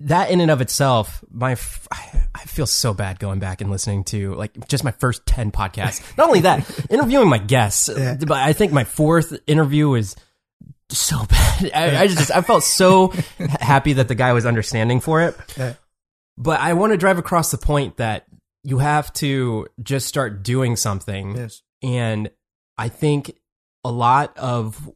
[0.00, 4.02] that in and of itself, my f- I feel so bad going back and listening
[4.04, 6.00] to like just my first 10 podcasts.
[6.16, 8.16] Not only that, interviewing my guests, Yeah.
[8.18, 10.16] but I think my fourth interview was
[10.92, 11.70] so bad.
[11.74, 13.08] I, I just I felt so
[13.60, 15.36] happy that the guy was understanding for it.
[15.56, 15.74] Yeah.
[16.36, 18.26] But I want to drive across the point that
[18.64, 21.36] you have to just start doing something.
[21.36, 21.62] Yes.
[21.82, 22.30] And
[22.78, 23.36] I think
[23.84, 24.90] a lot of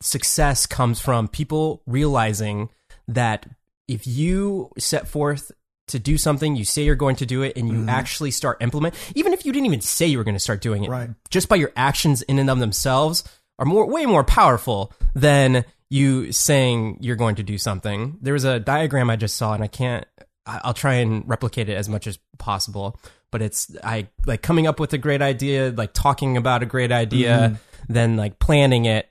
[0.00, 2.68] success comes from people realizing
[3.08, 3.46] that
[3.88, 5.52] if you set forth
[5.88, 7.88] to do something, you say you're going to do it, and you mm-hmm.
[7.88, 10.84] actually start implement, even if you didn't even say you were going to start doing
[10.84, 11.10] it, Right.
[11.30, 13.22] just by your actions in and of themselves
[13.58, 18.18] are more way more powerful than you saying you're going to do something.
[18.20, 20.04] There was a diagram I just saw, and I can't.
[20.46, 22.98] I'll try and replicate it as much as possible.
[23.30, 26.92] But it's I like coming up with a great idea, like talking about a great
[26.92, 27.92] idea, mm-hmm.
[27.92, 29.08] then like planning it,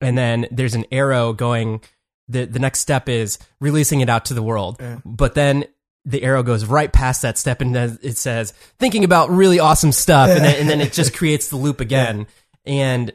[0.00, 1.80] and then there's an arrow going.
[2.28, 4.78] The the next step is releasing it out to the world.
[4.80, 4.98] Yeah.
[5.04, 5.64] But then
[6.04, 9.92] the arrow goes right past that step, and then it says thinking about really awesome
[9.92, 12.26] stuff, and then and then it just creates the loop again.
[12.64, 13.12] And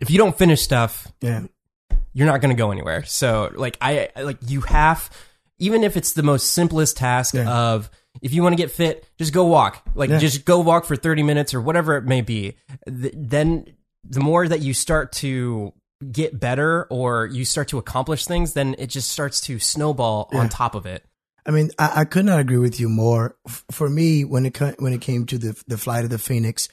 [0.00, 1.42] if you don't finish stuff, Yeah.
[2.12, 3.04] you're not going to go anywhere.
[3.04, 5.10] So like I like you have
[5.58, 7.48] even if it's the most simplest task Yeah.
[7.50, 9.82] of if you want to get fit, just go walk.
[9.94, 10.18] Like Yeah.
[10.18, 12.56] just go walk for 30 minutes or whatever it may be.
[12.86, 13.66] Th- then
[14.04, 15.72] the more that you start to
[16.10, 20.48] get better or you start to accomplish things, then it just starts to snowball on
[20.48, 21.04] top of it.
[21.46, 23.36] I mean, I, I could not agree with you more.
[23.46, 26.68] F- For me, when it when it came to the the flight of the Phoenix,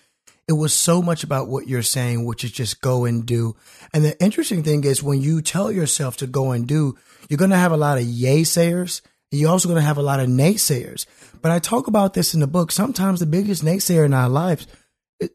[0.50, 3.56] it was so much about what you're saying, which is just go and do.
[3.94, 6.98] And the interesting thing is, when you tell yourself to go and do,
[7.30, 9.04] you're going to have a lot of yay sayers.
[9.30, 11.06] You're also going to have a lot of naysayers.
[11.44, 12.72] But I talk about this in the book.
[12.72, 14.66] Sometimes the biggest naysayer in our lives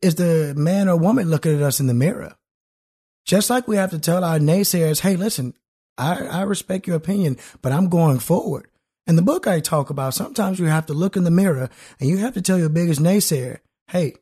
[0.02, 2.34] is the man or woman looking at us in the mirror.
[3.24, 5.54] Just like we have to tell our naysayers, hey, listen,
[5.96, 8.66] I, I respect your opinion, but I'm going forward.
[9.06, 12.08] In the book I talk about, sometimes you have to look in the mirror and
[12.08, 14.14] you have to tell your biggest naysayer, hey,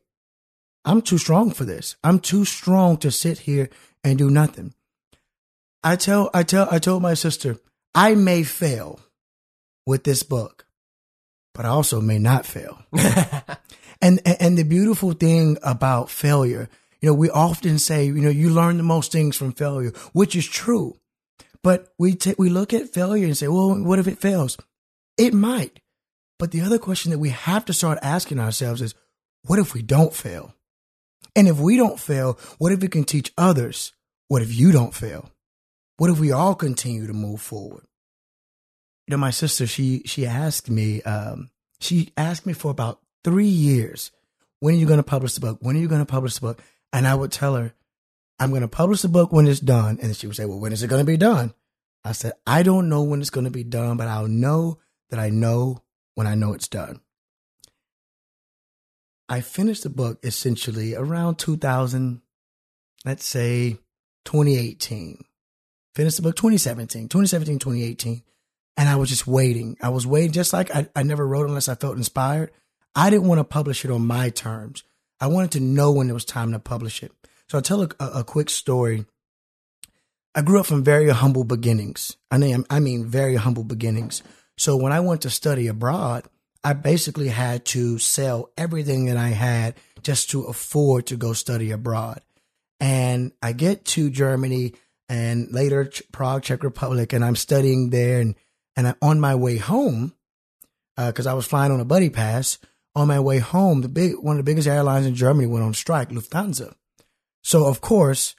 [0.85, 1.95] I'm too strong for this.
[2.03, 3.69] I'm too strong to sit here
[4.03, 4.73] and do nothing.
[5.83, 7.57] I tell, I tell, I told my sister,
[7.95, 8.99] I may fail
[9.85, 10.65] with this book,
[11.53, 12.79] but I also may not fail.
[14.01, 16.69] and, and the beautiful thing about failure,
[17.01, 20.35] you know, we often say, you know, you learn the most things from failure, which
[20.35, 20.97] is true.
[21.61, 24.57] But we ta we look at failure and say, well, what if it fails?
[25.17, 25.79] It might.
[26.39, 28.95] But the other question that we have to start asking ourselves is,
[29.45, 30.53] what if we don't fail?
[31.35, 33.93] And if we don't fail, what if we can teach others?
[34.27, 35.31] What if you don't fail?
[35.97, 37.85] What if we all continue to move forward?
[39.07, 43.47] You know, my sister, she she asked me, um, she asked me for about three
[43.47, 44.11] years,
[44.59, 45.57] when are you going to publish the book?
[45.61, 46.61] When are you going to publish the book?
[46.93, 47.73] And I would tell her,
[48.39, 49.99] I'm going to publish the book when it's done.
[50.01, 51.53] And she would say, Well, when is it going to be done?
[52.05, 55.19] I said, I don't know when it's going to be done, but I'll know that
[55.19, 55.83] I know
[56.15, 57.01] when I know it's done.
[59.29, 62.21] I finished the book essentially around 2000,
[63.05, 63.77] let's say
[64.25, 65.23] 2018.
[65.95, 68.23] Finished the book 2017, 2017, 2018.
[68.75, 69.77] And I was just waiting.
[69.81, 72.51] I was waiting, just like I, I never wrote unless I felt inspired.
[72.95, 74.83] I didn't want to publish it on my terms.
[75.19, 77.11] I wanted to know when it was time to publish it.
[77.47, 79.05] So I'll tell a, a, quick story.
[80.33, 82.17] I grew up from very humble beginnings.
[82.31, 84.23] I mean, I mean, very humble beginnings.
[84.57, 86.25] So when I went to study abroad,
[86.63, 91.71] I basically had to sell everything that I had just to afford to go study
[91.71, 92.21] abroad.
[92.79, 94.73] And I get to Germany
[95.09, 98.19] and later Prague, Czech Republic, and I'm studying there.
[98.19, 98.35] And,
[98.75, 100.13] and I, on my way home,
[100.97, 102.57] uh, because I was flying on a buddy pass,
[102.95, 105.73] on my way home, the big one of the biggest airlines in Germany went on
[105.73, 106.73] strike, Lufthansa.
[107.41, 108.35] So of course,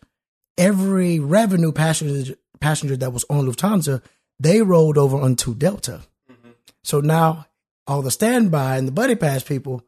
[0.56, 4.00] every revenue passenger passenger that was on Lufthansa,
[4.38, 6.02] they rolled over onto Delta.
[6.30, 6.50] Mm-hmm.
[6.82, 7.46] So now
[7.87, 9.83] all the standby and the buddy pass people,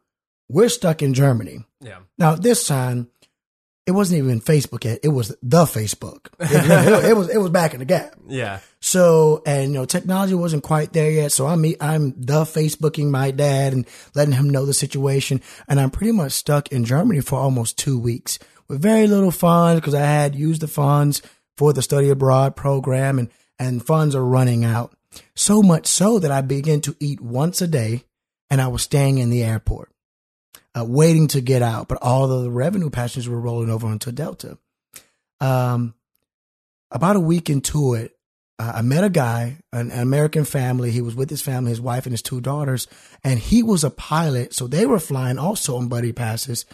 [0.49, 1.59] we're stuck in Germany.
[1.81, 1.99] Yeah.
[2.17, 3.09] Now this time,
[3.87, 4.99] it wasn't even Facebook yet.
[5.01, 6.27] It was the Facebook.
[6.39, 8.15] It, it, was it was back in the gap.
[8.27, 8.59] Yeah.
[8.81, 11.31] So and you know technology wasn't quite there yet.
[11.31, 15.41] So I'm I'm the Facebooking my dad and letting him know the situation.
[15.69, 19.79] And I'm pretty much stuck in Germany for almost two weeks with very little funds
[19.79, 21.21] because I had used the funds
[21.55, 24.93] for the study abroad program and and funds are running out.
[25.35, 28.03] So much so that I began to eat once a day,
[28.49, 29.91] and I was staying in the airport
[30.77, 34.11] uh, waiting to get out, but all of the revenue passengers were rolling over onto
[34.11, 34.57] Delta.
[35.39, 35.93] Um,
[36.91, 38.13] about a week into it,
[38.59, 40.91] uh, I met a guy, an, an, American family.
[40.91, 42.87] He was with his family, his wife and his two daughters,
[43.23, 44.53] and he was a pilot.
[44.53, 46.65] So they were flying also on buddy passes.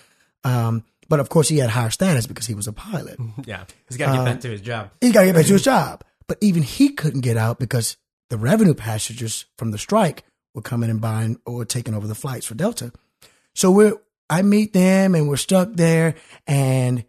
[0.44, 3.20] Um, but of course, he had higher status because he was a pilot.
[3.46, 4.92] Yeah, he's got to get um, back to his job.
[5.02, 6.04] He got to get back to his job.
[6.28, 7.98] But even he couldn't get out because
[8.30, 12.46] the revenue passengers from the strike were coming and buying or taking over the flights
[12.46, 12.92] for Delta.
[13.56, 13.96] So we're,
[14.30, 16.16] I meet them and we're stuck there
[16.48, 17.06] and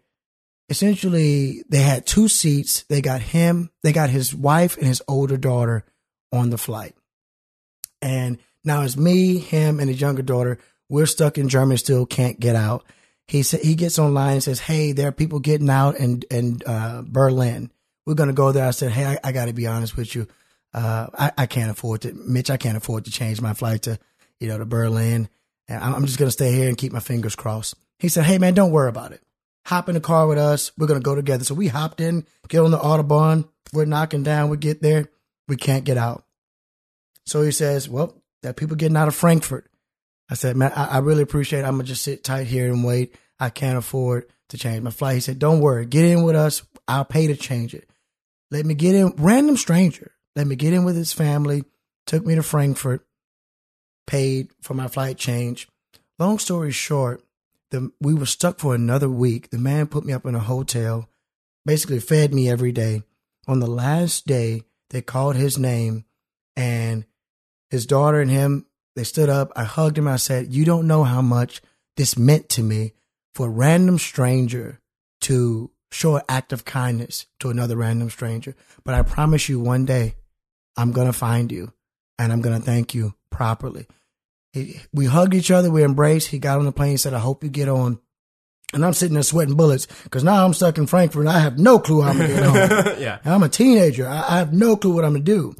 [0.69, 2.83] essentially they had two seats.
[2.83, 5.85] They got him, they got his wife and his older daughter
[6.31, 6.95] on the flight.
[8.01, 10.59] And now it's me, him, and his younger daughter.
[10.89, 12.83] We're stuck in Germany, still can't get out.
[13.27, 16.61] He said he gets online and says, "Hey, there are people getting out in in
[16.65, 17.71] uh, Berlin.
[18.05, 20.27] We're gonna go there." I said, "Hey, I, I got to be honest with you.
[20.75, 22.49] Uh, I, I can't afford to, Mitch.
[22.49, 23.97] I can't afford to change my flight to,
[24.41, 25.29] you know, to Berlin.
[25.69, 27.75] And I'm just going to stay here and keep my fingers crossed.
[27.97, 29.21] He said, Hey, man, don't worry about it.
[29.67, 30.73] Hop in the car with us.
[30.77, 31.45] We're going to go together.
[31.45, 33.47] So we hopped in, get on the Autobahn.
[33.71, 34.49] We're knocking down.
[34.49, 35.09] We get there.
[35.47, 36.25] We can't get out.
[37.25, 39.67] So he says, Well, are people getting out of Frankfurt.
[40.29, 41.65] I said, Man, I, I really appreciate it.
[41.65, 43.15] I'm going to just sit tight here and wait.
[43.39, 45.15] I can't afford to change my flight.
[45.15, 45.85] He said, Don't worry.
[45.85, 46.63] Get in with us.
[46.85, 47.89] I'll pay to change it.
[48.51, 49.13] Let me get in.
[49.17, 50.11] Random stranger.
[50.35, 51.63] Let me get in with his family.
[52.05, 53.05] Took me to Frankfurt
[54.05, 55.67] paid for my flight change.
[56.19, 57.23] Long story short,
[57.71, 59.49] the, we were stuck for another week.
[59.49, 61.09] The man put me up in a hotel,
[61.65, 63.03] basically fed me every day.
[63.47, 66.05] On the last day, they called his name
[66.55, 67.05] and
[67.69, 69.51] his daughter and him, they stood up.
[69.55, 70.07] I hugged him.
[70.07, 71.61] I said, You don't know how much
[71.97, 72.93] this meant to me
[73.33, 74.79] for a random stranger
[75.21, 78.55] to show an act of kindness to another random stranger.
[78.83, 80.15] But I promise you one day,
[80.77, 81.71] I'm going to find you
[82.19, 83.87] and I'm going to thank you properly.
[84.53, 86.29] He, we hugged each other, we embraced.
[86.29, 87.99] He got on the plane, he said, I hope you get on.
[88.73, 91.59] And I'm sitting there sweating bullets because now I'm stuck in Frankfurt and I have
[91.59, 92.55] no clue how I'm going to get on.
[93.01, 93.19] yeah.
[93.23, 94.07] I'm a teenager.
[94.07, 95.55] I, I have no clue what I'm going to do.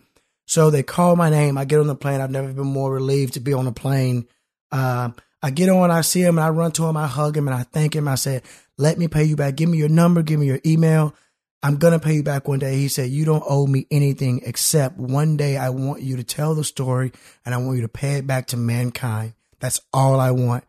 [0.47, 1.57] So they call my name.
[1.57, 2.21] I get on the plane.
[2.21, 4.27] I've never been more relieved to be on a plane.
[4.71, 5.09] Uh,
[5.41, 6.97] I get on, I see him, and I run to him.
[6.97, 8.07] I hug him and I thank him.
[8.07, 8.41] I said,
[8.77, 9.55] "Let me pay you back.
[9.55, 10.23] Give me your number.
[10.23, 11.15] Give me your email.
[11.63, 12.77] I'm going to pay you back one day.
[12.77, 16.53] He said, You don't owe me anything except one day I want you to tell
[16.53, 17.11] the story
[17.45, 19.33] and I want you to pay it back to mankind.
[19.59, 20.63] That's all I want.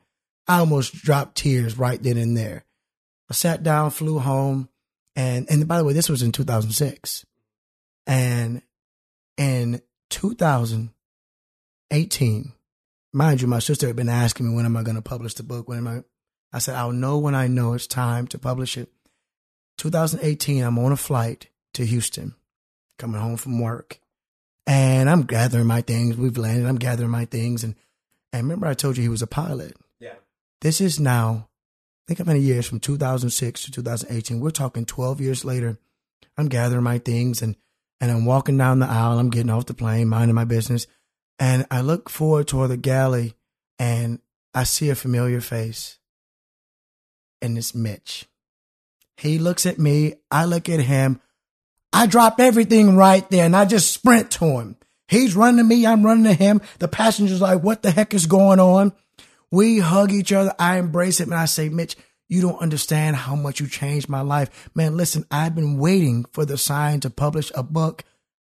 [0.48, 2.64] I almost dropped tears right then and there.
[3.28, 4.68] I sat down, flew home,
[5.14, 7.26] and and by the way, this was in 2006.
[8.06, 8.62] And
[9.36, 12.52] in 2018,
[13.12, 15.42] mind you, my sister had been asking me when am I going to publish the
[15.42, 15.68] book?
[15.68, 16.04] When am I?
[16.52, 18.90] I said I'll know when I know it's time to publish it.
[19.78, 22.34] 2018, I'm on a flight to Houston,
[22.98, 24.00] coming home from work.
[24.66, 26.16] And I'm gathering my things.
[26.16, 26.66] We've landed.
[26.66, 27.62] I'm gathering my things.
[27.62, 27.76] And,
[28.32, 29.76] and remember, I told you he was a pilot.
[30.00, 30.14] Yeah.
[30.60, 31.48] This is now,
[32.08, 34.40] think how many years from 2006 to 2018.
[34.40, 35.78] We're talking 12 years later.
[36.36, 37.56] I'm gathering my things and,
[38.00, 39.18] and I'm walking down the aisle.
[39.18, 40.86] I'm getting off the plane, minding my business.
[41.38, 43.34] And I look forward toward the galley
[43.78, 44.20] and
[44.52, 45.98] I see a familiar face.
[47.40, 48.26] And it's Mitch.
[49.16, 50.14] He looks at me.
[50.30, 51.20] I look at him.
[51.92, 54.76] I drop everything right there and I just sprint to him.
[55.08, 55.86] He's running to me.
[55.86, 56.60] I'm running to him.
[56.78, 58.92] The passenger's like, what the heck is going on?
[59.50, 60.52] We hug each other.
[60.58, 61.96] I embrace him and I say, Mitch,
[62.28, 64.68] you don't understand how much you changed my life.
[64.74, 68.04] Man, listen, I've been waiting for the sign to publish a book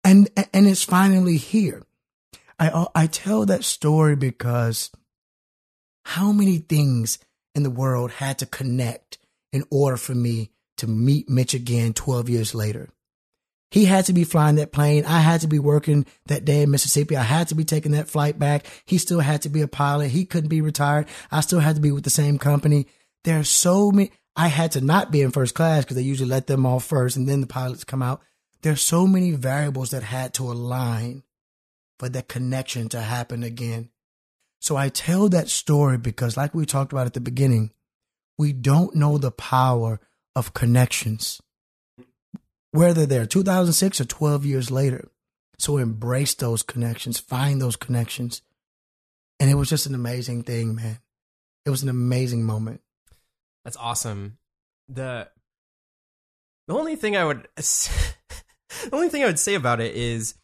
[0.02, 1.82] and, and it's finally here.
[2.58, 4.90] I, uh, I tell that story because
[6.04, 7.18] how many things
[7.54, 9.18] in the world had to connect
[9.52, 12.88] in order for me to meet Mitch again 12 years later.
[13.70, 15.04] He had to be flying that plane.
[15.04, 17.16] I had to be working that day in Mississippi.
[17.16, 18.66] I had to be taking that flight back.
[18.84, 20.10] He still had to be a pilot.
[20.10, 21.06] He couldn't be retired.
[21.30, 22.86] I still had to be with the same company.
[23.22, 24.10] There are so many.
[24.34, 27.16] I had to not be in first class because they usually let them off first
[27.16, 28.22] and then the pilots come out.
[28.62, 31.22] There are so many variables that had to align
[31.98, 33.90] for that connection to happen again.
[34.58, 37.70] So I tell that story because, like we talked about at the beginning,
[38.40, 40.00] we don't know the power
[40.34, 41.42] of connections,
[42.70, 45.10] whether they're 2006 or 12 years later.
[45.58, 48.40] So embrace those connections, find those connections.
[49.38, 51.00] And it was just an amazing thing, man.
[51.66, 52.80] It was an amazing moment.
[53.62, 54.38] That's awesome.
[54.88, 55.28] the
[56.66, 60.34] the only thing I would the only thing I would say about it is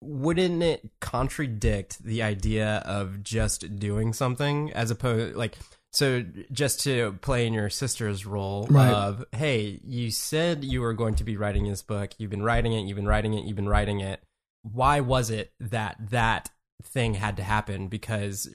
[0.00, 5.58] wouldn't it contradict the idea of just doing something as opposed like
[5.94, 8.90] so just to play in your sister's role Right.
[8.92, 12.72] of hey you said you were going to be writing this book you've been writing
[12.72, 14.20] it you've been writing it you've been writing it
[14.62, 16.50] why was it that that
[16.82, 18.48] thing had to happen because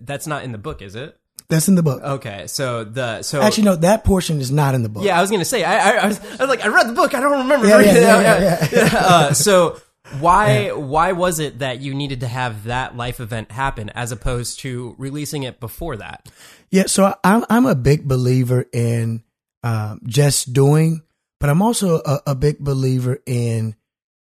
[0.00, 1.18] that's not in the book is it
[1.48, 2.02] That's in the book.
[2.02, 5.04] okay so the so Actually, no, that portion is not in the book.
[5.04, 5.62] yeah, I was gonna say.
[5.64, 7.14] I, I, I, was, I was like, I read the book.
[7.14, 7.66] I don't remember.
[7.68, 8.90] Yeah, yeah, yeah, yeah, yeah.
[8.94, 9.78] Uh, so
[10.20, 14.60] why why was it that you needed to have that life event happen as opposed
[14.60, 16.28] to releasing it before that?
[16.70, 19.22] Yeah, so I'm I'm a big believer in
[19.62, 21.02] um, just doing,
[21.40, 23.74] but I'm also a, a big believer in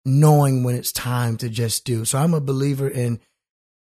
[0.05, 2.05] knowing when it's time to just do.
[2.05, 3.21] So I'm a believer in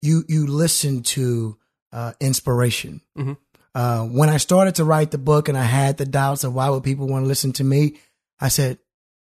[0.01, 1.57] you you listen to
[1.91, 3.01] uh, inspiration.
[3.17, 3.37] Mhm.
[3.73, 6.69] Uh, when I started to write the book and I had the doubts of why
[6.69, 7.97] would people want to listen to me,
[8.39, 8.79] I said,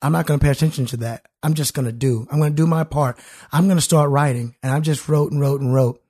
[0.04, 1.26] I'm not going to pay attention to that.
[1.42, 2.28] I'm just going to do.
[2.30, 3.18] I'm going to do my part.
[3.52, 6.02] I'm going to start writing, and I just wrote and wrote and wrote.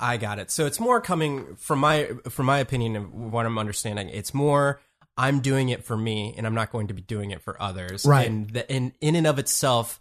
[0.00, 0.50] I got it.
[0.50, 4.08] So it's more coming from my from my opinion of what I'm understanding.
[4.08, 4.80] It's more
[5.16, 8.04] I'm doing it for me, and I'm not going to be doing it for others.
[8.04, 8.26] Right.
[8.26, 10.00] And the, in in and of itself,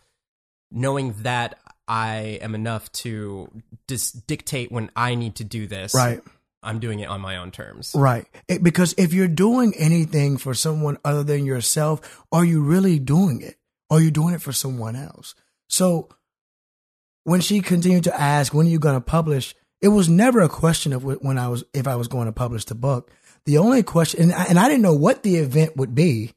[0.71, 3.51] knowing that I am enough to
[3.87, 5.93] just dictate when I need to do this.
[5.93, 6.21] Right.
[6.63, 7.91] I'm doing it on my own terms.
[7.95, 8.25] Right.
[8.47, 13.41] It- because if you're doing anything for someone other than yourself, are you really doing
[13.41, 13.57] it?
[13.89, 15.35] Are you doing it for someone else?
[15.69, 16.09] So
[17.23, 19.55] when she continued to ask, when are you going to publish?
[19.81, 22.65] It was never a question of when I was, if I was going to publish
[22.65, 23.11] the book.
[23.45, 26.31] The only question, and I, and I didn't know what the event would be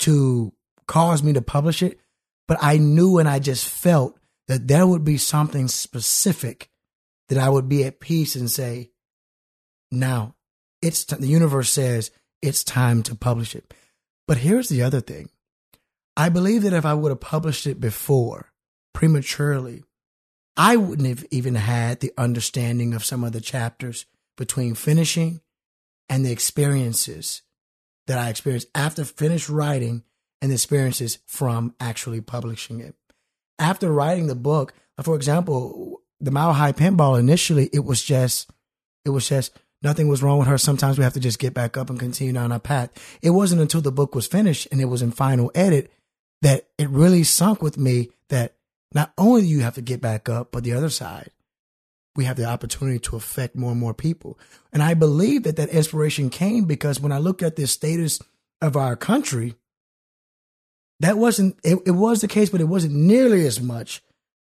[0.00, 0.52] to
[0.86, 1.98] cause me to publish it,
[2.46, 6.68] but I knew and I just felt that there would be something specific
[7.30, 8.90] that I would be at peace and say,
[9.94, 10.34] now
[10.82, 12.10] it's t- the universe says
[12.42, 13.72] it's time to publish it.
[14.28, 15.30] But here's the other thing.
[16.16, 18.52] I believe that if I would have published it before,
[18.92, 19.82] prematurely,
[20.56, 25.40] I wouldn't have even had the understanding of some of the chapters between finishing
[26.08, 27.42] and the experiences
[28.06, 30.04] that I experienced after finished writing
[30.40, 32.94] and the experiences from actually publishing it.
[33.58, 38.50] After writing the book, for example, the Mile High Pinball initially, it was just,
[39.04, 40.58] it was just nothing was wrong with her.
[40.58, 42.90] Sometimes we have to just get back up and continue down our path.
[43.22, 45.92] It wasn't until the book was finished and it was in final edit
[46.42, 48.56] that it really sunk with me that
[48.92, 51.30] not only do you have to get back up, but the other side,
[52.16, 54.38] we have the opportunity to affect more and more people.
[54.72, 58.20] And I believe that that inspiration came because when I looked at the status
[58.62, 59.54] of our country,
[61.00, 64.00] that wasn't, it, it was the case, but it wasn't nearly as much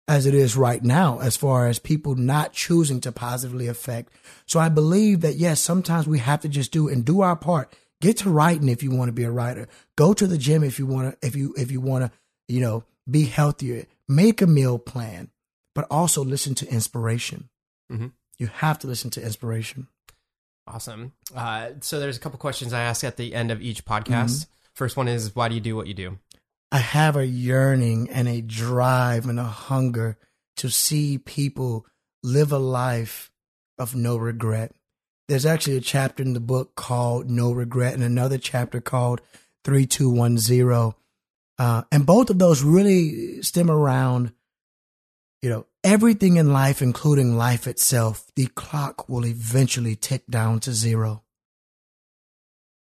[0.08, 4.12] as it is right now as far as people not choosing to positively affect.
[4.46, 7.74] So I believe that yes, sometimes we have to just do and do our part.
[8.00, 9.68] Get to writing if you want to be a writer.
[9.96, 12.10] Go to the gym if you want to if you if you want to,
[12.46, 13.86] you know, be healthier.
[14.08, 15.30] Make a meal plan,
[15.74, 17.48] but also listen to inspiration.
[17.90, 18.12] Mhm.
[18.38, 19.88] You have to listen to inspiration.
[20.68, 21.12] Awesome.
[21.34, 24.46] Uh, so there's a couple questions I ask at the end of each podcast.
[24.74, 26.18] First one is, why do you do what you do?
[26.72, 30.18] I have a yearning and a drive and a hunger
[30.56, 31.86] to see people
[32.22, 33.30] live a life
[33.78, 34.72] of no regret.
[35.28, 39.20] There's actually a chapter in the book called No Regret and another chapter called
[39.64, 40.94] 3210.
[41.58, 44.32] Uh, and both of those really stem around,
[45.42, 50.72] you know, everything in life, including life itself, the clock will eventually tick down to
[50.72, 51.22] zero.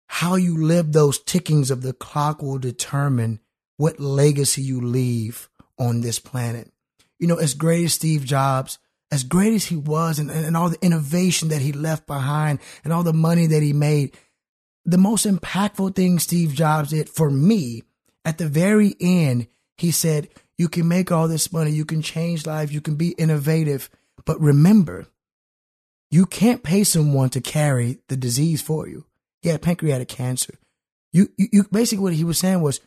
[0.06, 3.40] How you live those tickings of the clock will determine
[3.80, 6.70] what legacy you leave on this planet.
[7.18, 8.78] You know, as great as Steve Jobs,
[9.10, 12.92] as great as he was, and, and all the innovation that he left behind, and
[12.92, 14.14] all the money that he made,
[14.84, 17.82] the most impactful thing Steve Jobs did for me
[18.26, 19.46] at the very end,
[19.78, 20.28] he said,
[20.58, 23.88] You can make all this money, you can change lives, you can be innovative,
[24.26, 25.06] but remember,
[26.10, 29.06] you can't pay someone to carry the disease for you.
[29.40, 30.58] He had pancreatic cancer.
[31.14, 32.80] You, you, you basically what he was saying was,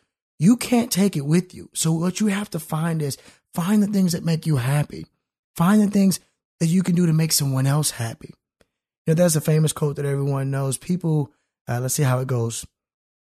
[0.44, 1.70] you can't take it with you.
[1.74, 3.18] So what you have to find is
[3.54, 5.06] find the things that make you happy.
[5.56, 6.20] Find the things
[6.60, 8.34] that you can do to make someone else happy.
[9.06, 10.78] You know, there's a famous quote that everyone knows.
[10.78, 11.32] People,
[11.70, 12.66] uh, let's see how it goes.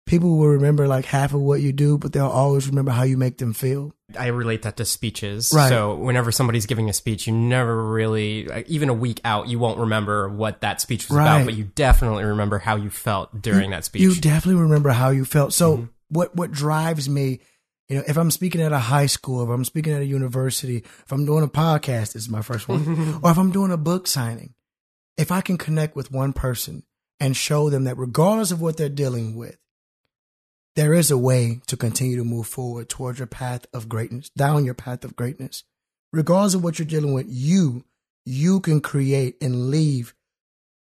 [0.06, 3.18] People will remember like half of what you do, but they'll always remember how you
[3.18, 3.94] make them feel.
[4.20, 5.52] I relate that to speeches.
[5.56, 5.70] Right.
[5.70, 9.58] So whenever somebody's giving a speech, you never really, like, even a week out, you
[9.58, 11.24] won't remember what that speech was Right.
[11.38, 14.04] about, but you definitely remember how you felt during that speech.
[14.04, 15.54] You definitely remember how you felt.
[15.54, 17.40] So what what drives me,
[17.90, 20.78] you know, if I'm speaking at a high school, if I'm speaking at a university,
[20.78, 23.78] if I'm doing a podcast, this is my first one, or if I'm doing a
[23.78, 24.56] book signing,
[25.18, 26.84] if I can connect with one person
[27.20, 29.58] and show them that regardless of what they're dealing with,
[30.76, 34.66] there is a way to continue to move forward towards your path of greatness, down
[34.66, 35.64] your path of greatness.
[36.12, 37.86] Regardless of what you're dealing with, you,
[38.26, 40.14] you can create and leave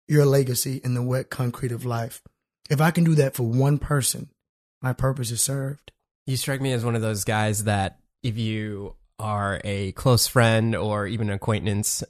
[0.08, 2.22] your legacy in the wet concrete of life.
[2.70, 4.30] If I can do that for one person,
[4.84, 5.90] my purpose is served.
[6.26, 10.76] You strike me as one of those guys that if you are a close friend
[10.76, 12.04] or even an acquaintance,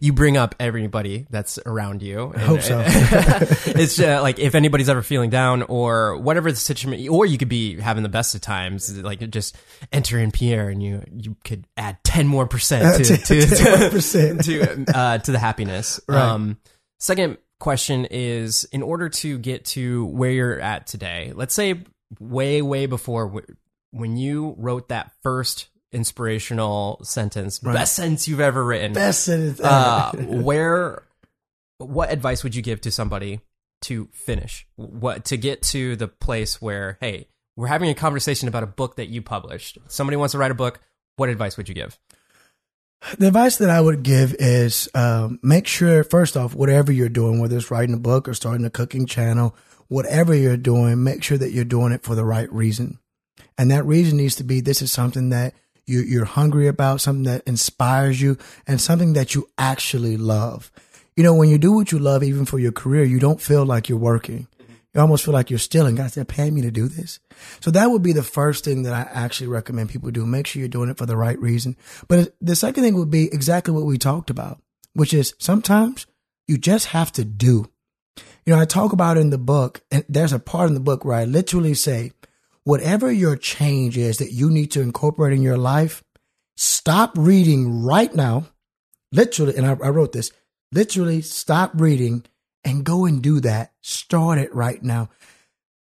[0.00, 2.32] you bring up everybody that's around you.
[2.34, 2.82] I hope so.
[2.86, 7.48] it's uh, like if anybody's ever feeling down or whatever the situation, or you could
[7.48, 9.56] be having the best of times, like just
[9.92, 14.96] enter in Pierre and you you could add ten more percent to to to, to,
[14.96, 16.00] uh, to the happiness.
[16.08, 16.22] Right.
[16.22, 16.58] Um,
[16.98, 21.84] second question is: in order to get to where you're at today, let's say
[22.18, 23.42] way way before
[23.90, 27.72] when you wrote that first inspirational sentence, right.
[27.72, 28.92] best sentence you've ever written.
[28.92, 31.04] Best sentence uh, where,
[31.78, 33.40] what advice would you give to somebody
[33.82, 34.66] to finish?
[34.76, 38.96] What to get to the place where, hey, we're having a conversation about a book
[38.96, 39.78] that you published.
[39.88, 40.80] Somebody wants to write a book.
[41.16, 41.98] What advice would you give?
[43.18, 47.38] The advice that I would give is um, make sure, first off, whatever you're doing,
[47.38, 49.54] whether it's writing a book or starting a cooking channel,
[49.88, 52.98] whatever you're doing, make sure that you're doing it for the right reason.
[53.56, 55.54] And that reason needs to be this is something that
[55.86, 58.36] you, you're hungry about, something that inspires you,
[58.66, 60.70] and something that you actually love.
[61.16, 63.64] You know, when you do what you love, even for your career, you don't feel
[63.64, 64.46] like you're working.
[64.94, 65.96] You almost feel like you're stealing.
[65.96, 67.20] Guys, they're paying me to do this.
[67.60, 70.24] So that would be the first thing that I actually recommend people do.
[70.24, 71.76] Make sure you're doing it for the right reason.
[72.06, 74.60] But the second thing would be exactly what we talked about,
[74.94, 76.06] which is sometimes
[76.46, 77.70] you just have to do.
[78.48, 81.04] You know, I talk about in the book, and there's a part in the book
[81.04, 82.12] where I literally say,
[82.64, 86.02] whatever your change is that you need to incorporate in your life,
[86.56, 88.48] stop reading right now.
[89.12, 90.32] Literally, and I, I wrote this
[90.72, 92.24] literally stop reading
[92.64, 93.72] and go and do that.
[93.82, 95.10] Start it right now.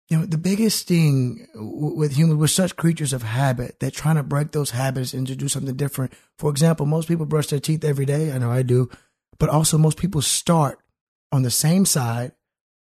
[0.09, 4.23] You know, the biggest thing with humans, we're such creatures of habit that trying to
[4.23, 6.11] break those habits and to do something different.
[6.39, 8.31] For example, most people brush their teeth every day.
[8.31, 8.89] I know I do.
[9.37, 10.79] But also, most people start
[11.31, 12.31] on the same side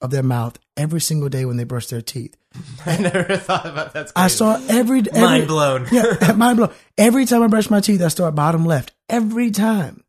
[0.04, 2.36] of their mouth every single day when they brush their teeth.
[2.86, 4.12] I never thought about that.
[4.14, 5.88] I saw every, every mind blown.
[5.92, 6.72] yeah, mind blown.
[6.96, 8.92] Every time I brush my teeth, I start bottom left.
[9.08, 10.04] Every time.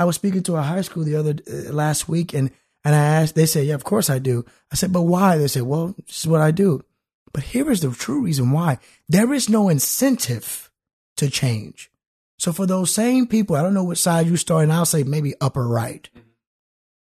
[0.00, 2.50] I was speaking to a high school the other uh, last week, and
[2.84, 3.34] and I asked.
[3.34, 6.18] They said, "Yeah, of course I do." I said, "But why?" They said, "Well, this
[6.18, 6.84] is what I do."
[7.32, 8.78] But here is the true reason why.
[9.08, 10.70] There is no incentive
[11.16, 11.90] to change.
[12.38, 15.02] So for those same people, I don't know which side you start, and I'll say
[15.02, 16.08] maybe upper right.
[16.16, 16.27] Mm-hmm.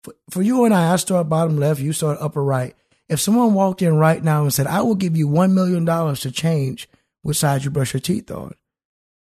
[0.09, 2.75] For, for you and I, I start bottom left, you start upper right.
[3.09, 6.31] If someone walked in right now and said, I will give you $1 million to
[6.31, 6.89] change
[7.23, 8.55] which side you brush your teeth on,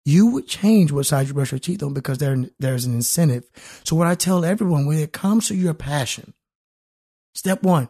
[0.06, 3.46] you would change what side you brush your teeth on because there, there's an incentive.
[3.84, 6.34] So, what I tell everyone when it comes to your passion,
[7.34, 7.90] step one,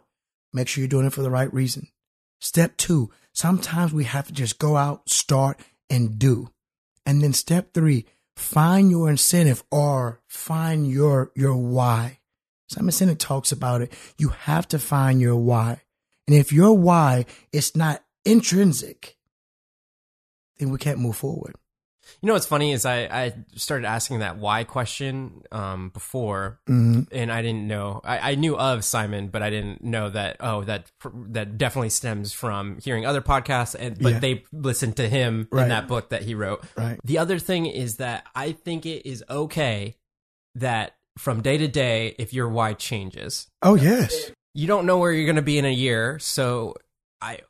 [0.54, 1.88] make sure you're doing it for the right reason.
[2.40, 6.50] Step two, sometimes we have to just go out, start, and do.
[7.06, 12.17] And then step three, find your incentive or find your your why.
[12.68, 13.94] Simon Sinek talks about it.
[14.18, 15.82] You have to find your why.
[16.28, 19.18] And if your why is not intrinsic,
[20.58, 21.56] then we can't move forward.
[22.22, 27.02] You know what's funny is I, I started asking that why question um, before, mm-hmm.
[27.12, 28.02] and I didn't know.
[28.04, 30.38] I, I knew of Simon, but I didn't know that.
[30.40, 30.90] Oh, that
[31.30, 34.20] that definitely stems from hearing other podcasts, and but yeah.
[34.20, 35.64] they listened to him right.
[35.64, 36.64] in that book that he wrote.
[36.78, 36.98] Right.
[37.04, 39.96] The other thing is that I think it is okay
[40.56, 43.48] that from day to day, if your why changes.
[43.62, 46.18] Oh yes you don't know where you're going to be in a year.
[46.18, 46.74] So
[47.22, 47.42] I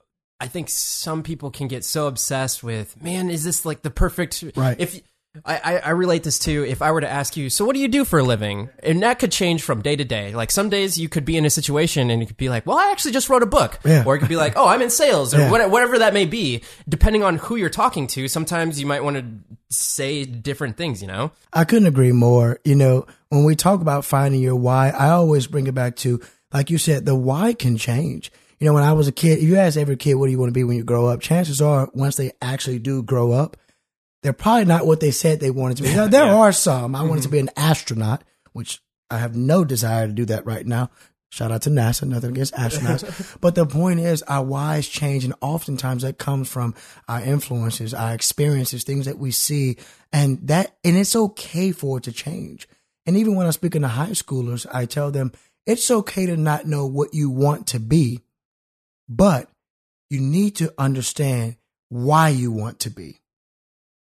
[0.41, 4.43] I think some people can get so obsessed with, man, is this like the perfect
[4.57, 4.75] right?
[4.77, 4.99] If
[5.45, 7.87] I, I relate this to if I were to ask you, so what do you
[7.87, 8.69] do for a living?
[8.83, 10.33] And that could change from day to day.
[10.33, 12.77] Like some days you could be in a situation and you could be like, well,
[12.77, 13.79] I actually just wrote a book.
[13.85, 14.03] Yeah.
[14.05, 15.67] Or it could be like, oh, I'm in sales or yeah.
[15.67, 16.63] whatever that may be.
[16.87, 19.25] Depending on who you're talking to, sometimes you might want to
[19.69, 21.31] say different things, you know?
[21.53, 22.59] I couldn't agree more.
[22.63, 26.21] You know, when we talk about finding your why, I always bring it back to
[26.53, 28.31] like you said, the why can change.
[28.59, 30.39] You know, when I was a kid, if you ask every kid, what do you
[30.39, 31.19] want to be when you grow up?
[31.19, 33.57] Chances are, once they actually do grow up,
[34.23, 35.93] they're probably not what they said they wanted to be.
[35.93, 36.35] Now, there yeah.
[36.35, 36.95] are some.
[36.95, 37.09] I mm-hmm.
[37.09, 40.89] wanted to be an astronaut, which I have no desire to do that right now.
[41.29, 43.37] Shout out to NASA, nothing against astronauts.
[43.41, 46.73] but the point is, our whys change, and oftentimes that comes from
[47.07, 49.77] our influences, our experiences, things that we see,
[50.13, 52.67] and that, and it's okay for it to change.
[53.05, 55.33] And even when I'm speaking to high schoolers, I tell them
[55.65, 58.21] it's okay to not know what you want to be,
[59.09, 59.49] but
[60.09, 61.57] you need to understand
[61.89, 63.19] why you want to be.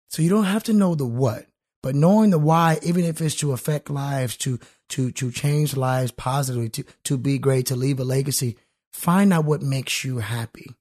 [0.08, 1.46] So you don't have to know the what,
[1.82, 4.58] but knowing the why, even if it's to affect lives, to
[4.90, 8.56] to to change lives positively, to to be great, to leave a legacy,
[8.92, 10.74] find out what makes you happy.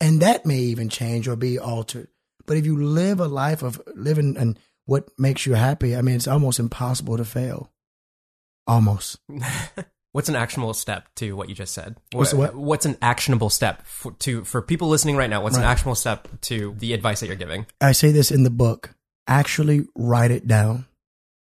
[0.00, 2.08] And that may even change or be altered.
[2.46, 6.16] But if you live a life of living and what makes you happy, I mean,
[6.16, 7.70] it's almost impossible to fail.
[8.66, 9.18] Almost.
[10.18, 11.94] What's an actionable step to what you just said?
[12.10, 12.52] What's what?
[12.52, 15.44] What's an actionable step for, to for people listening right now?
[15.44, 17.66] What's an actionable step to the advice that you're giving?
[17.80, 18.96] I say this in the book.
[19.28, 20.86] Actually write it down.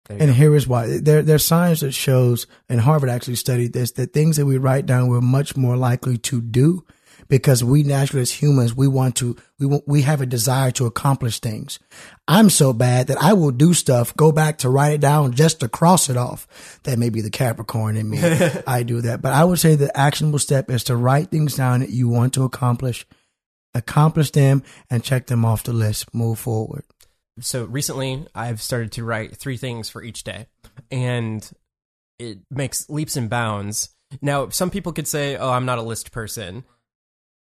[0.10, 0.34] And go.
[0.34, 1.00] here is why.
[1.00, 4.86] There, there's science that shows, and Harvard actually studied this, that things that we write
[4.86, 6.84] down we're much more likely to do
[7.30, 10.88] because we naturally as humans, we want to, we want, we have a desire to
[10.88, 11.80] accomplish things.
[12.28, 15.60] I'm so bad that I will do stuff, go back to write it down just
[15.60, 16.80] to cross it off.
[16.84, 18.20] That may be the Capricorn in me.
[18.68, 19.22] I do that.
[19.22, 22.34] But I would say the actionable step is to write things down that you want
[22.34, 23.06] to accomplish,
[23.76, 26.84] accomplish them and check them off the list, move forward.
[27.40, 30.48] so recently I've started to write three things for each day,
[30.90, 31.48] and
[32.18, 33.90] it makes leaps and bounds.
[34.20, 36.66] Now, some people could say, "Oh, I'm not a list person."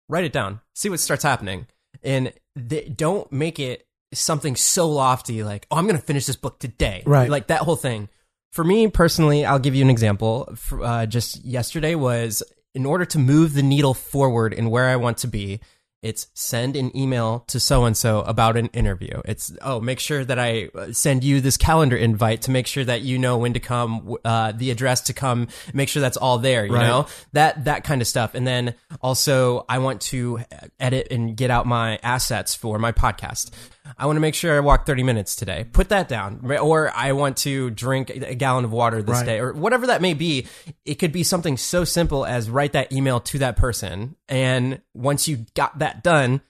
[0.10, 1.68] Write it down, see what starts happening,
[2.04, 2.34] and
[2.70, 6.60] th- don't make it something so lofty like, "Oh, I'm going to finish this book
[6.60, 7.30] today." Right.
[7.30, 8.10] like that whole thing.
[8.52, 10.54] For me personally, I'll give you an example.
[10.72, 12.44] Uh, just yesterday was
[12.76, 15.60] in order to move the needle forward in where I want to be.
[16.04, 19.22] It's send an email to so and so about an interview.
[19.26, 22.84] It's oh, make sure that I uh, send you this calendar invite to make sure
[22.84, 25.48] that you know when to come, uh, the address to come.
[25.74, 26.66] Make sure that's all there.
[26.66, 26.88] You Right.
[26.88, 28.36] know that that kind of stuff.
[28.36, 30.40] And then also, I want to
[30.80, 33.50] edit and get out my assets for my podcast.
[33.98, 35.66] I want to make sure I walk 30 minutes today.
[35.72, 36.40] Put that down.
[36.62, 39.26] Or I want to drink a gallon of water this Right.
[39.26, 40.48] day, or whatever that may be.
[40.86, 44.16] It could be something so simple as write that email to that person.
[44.30, 46.42] And once you got that done,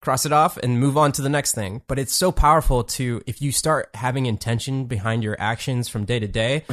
[0.00, 1.82] cross it off and move on to the next thing.
[1.86, 6.18] But it's so powerful to, if you start having intention behind your actions from day
[6.18, 6.64] to day,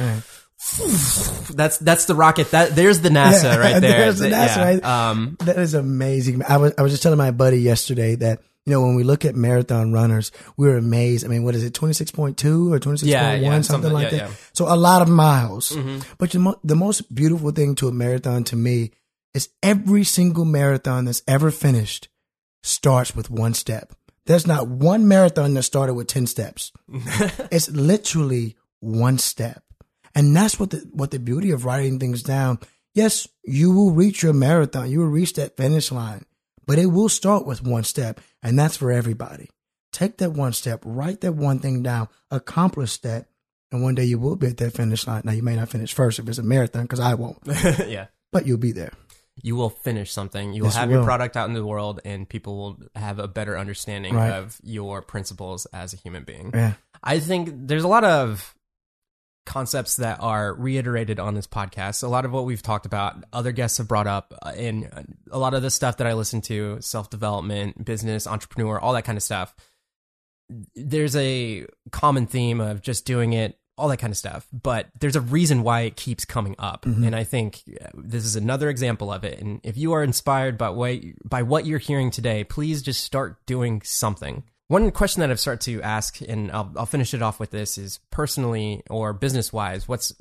[1.50, 2.50] that's that's the rocket.
[2.50, 3.98] That there's the NASA Yeah, right there.
[3.98, 4.64] there's the NASA, Yeah.
[4.64, 4.84] right?
[4.84, 6.42] Um, That is amazing.
[6.46, 9.24] I was I was just telling my buddy yesterday that you know when we look
[9.24, 11.24] at marathon runners, we're amazed.
[11.24, 13.30] I mean, what is it, twenty six point two or twenty six point one, Yeah,
[13.32, 14.30] point yeah, one, something- like yeah, that.
[14.30, 14.34] yeah.
[14.52, 15.70] So a lot of miles.
[15.70, 16.04] Mhm.
[16.18, 18.92] But the, mo- the most beautiful thing to a marathon to me
[19.34, 22.08] is every single marathon that's ever finished
[22.62, 23.92] starts with one step.
[24.26, 26.70] There's not one marathon that started with ten steps.
[27.50, 29.62] it's literally one step.
[30.14, 32.58] And that's what the what the beauty of writing things down.
[32.94, 34.90] Yes, you will reach your marathon.
[34.90, 36.24] You will reach that finish line.
[36.66, 39.48] But it will start with one step, and that's for everybody.
[39.92, 43.26] Take that one step, write that one thing down, accomplish that,
[43.72, 45.22] and one day you will be at that finish line.
[45.24, 48.06] Now you may not finish first if it's a marathon, because I won't, yeah.
[48.30, 48.92] but you'll be there.
[49.42, 50.52] you will finish something.
[50.52, 51.06] You will Yes, you have your will.
[51.06, 54.32] product out in the world, and people will have a better understanding Right.
[54.32, 56.50] of your principles as a human being.
[56.54, 56.74] Yeah.
[57.02, 58.54] I think there's a lot of
[59.46, 62.02] concepts that are reiterated on this podcast.
[62.02, 65.38] A lot of what we've talked about, other guests have brought up, uh, and a
[65.38, 69.18] lot of the stuff that I listen to, self development, business, entrepreneur, all that kind
[69.18, 69.54] of stuff.
[70.74, 74.46] There's a common theme of just doing it, all that kind of stuff.
[74.52, 78.36] But there's a reason why it keeps coming up, and I think uh, this is
[78.36, 79.40] another example of it.
[79.40, 83.44] And if you are inspired by what by what you're hearing today, please just start
[83.46, 84.44] doing something.
[84.70, 87.76] One question that I've started to ask, and I'll, I'll finish it off with this,
[87.76, 90.12] is personally or business wise, what's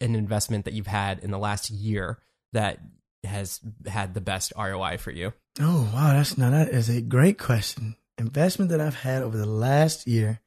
[0.00, 2.16] an investment that you've had in the last year
[2.54, 2.78] that
[3.22, 5.34] has had the best ROI for you?
[5.60, 7.96] Oh wow, that's now that is a great question.
[8.16, 10.40] Investment that I've had over the last year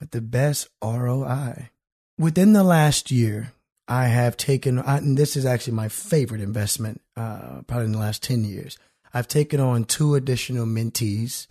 [0.00, 1.70] with the best ROI.
[2.18, 3.52] Within the last year,
[3.86, 7.98] I have taken, I- and this is actually my favorite investment, uh, probably in the
[7.98, 8.76] last 10 years.
[9.14, 11.46] I've taken on two additional mentees.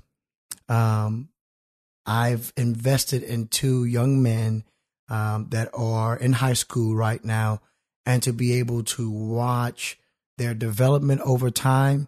[0.70, 1.30] Um,
[2.05, 4.63] I've invested in two young men
[5.09, 7.61] um, that are in high school right now,
[8.05, 9.97] and to be able to watch
[10.38, 12.07] their development over time,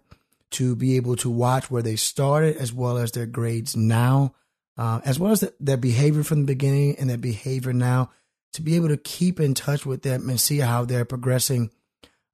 [0.52, 4.34] to be able to watch where they started as well as their grades now,
[4.78, 8.12] uh, as well as the, their behavior from the beginning and their behavior now,
[8.54, 11.70] to be able to keep in touch with them and see how they're progressing.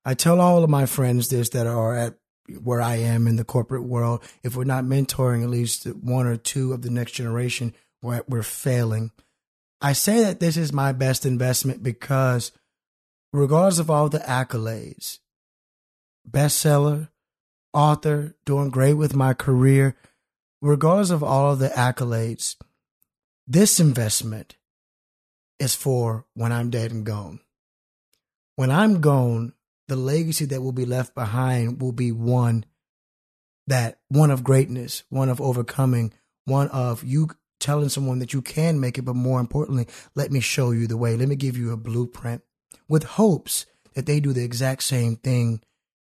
[0.06, 2.16] I tell all of my friends this that are at
[2.62, 4.24] where I am in the corporate world.
[4.44, 8.44] If we're not mentoring at least one or two of the next generation, we're, we're
[8.44, 9.12] failing.
[9.82, 12.52] I say that this is my best investment because,
[13.32, 15.20] regardless of all the accolades,
[16.30, 17.10] bestseller,
[17.74, 19.96] author, doing great with my career,
[20.62, 22.56] regardless of all of the accolades,
[23.48, 24.56] this investment
[25.60, 27.40] is for when I'm dead and gone.
[28.56, 29.54] When I'm gone,
[29.94, 32.66] the legacy that will be left behind will be one
[33.68, 36.12] that one of greatness, one of overcoming,
[36.46, 37.30] one of you
[37.60, 39.86] telling someone that you can make it, but more importantly,
[40.16, 41.16] let me show you the way.
[41.16, 42.42] Let me give you a blueprint
[42.90, 45.62] with hopes that they do the exact same thing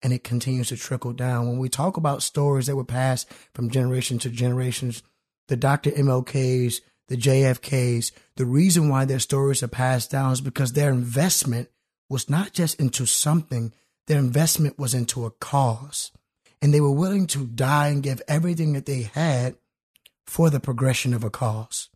[0.01, 1.49] and it continues to trickle down.
[1.49, 5.03] When we talk about stories that were passed from generation to generations,
[5.49, 5.91] the Dr.
[5.91, 11.69] MLKs, the JFKs, the reason why their stories are passed down is because their investment
[12.13, 13.73] was not just into something,
[14.07, 16.13] their investment was into a cause.
[16.61, 19.57] And they were willing to die and give everything that they had
[20.27, 21.89] for the progression of a cause.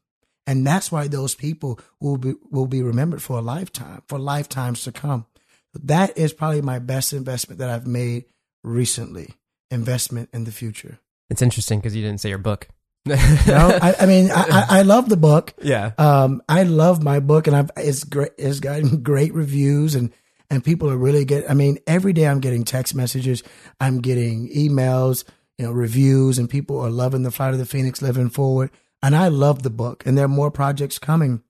[0.47, 4.83] And that's why those people will be will be remembered for a lifetime, for lifetimes
[4.85, 5.27] to come.
[5.75, 8.25] That is probably my best investment that I've made
[8.65, 9.35] recently.
[9.71, 10.99] Investment in the future.
[11.29, 12.69] It's interesting because you didn't say your book.
[13.47, 15.55] no, I, I mean, I, I, love the book.
[15.63, 15.93] Yeah.
[15.97, 18.33] Um, I love my book, and I've it's great.
[18.37, 20.13] It's gotten great reviews, and
[20.51, 21.49] and people are really get.
[21.49, 23.45] I mean, every day I'm getting text messages,
[23.81, 25.23] I'm getting emails,
[25.57, 28.71] you know, reviews, and people are loving the Flight of the Phoenix, living forward.
[29.03, 31.45] And I love the book, and there are more projects coming.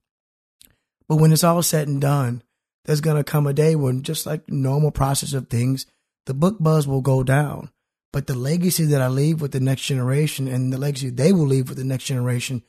[1.09, 2.43] But when it's all said and done,
[2.85, 5.87] there's gonna come a day when, just like normal process of things,
[6.27, 7.71] the book buzz will go down
[8.13, 11.45] but the legacy that I leave with the next generation and the legacy they will
[11.45, 12.63] leave with the next generation,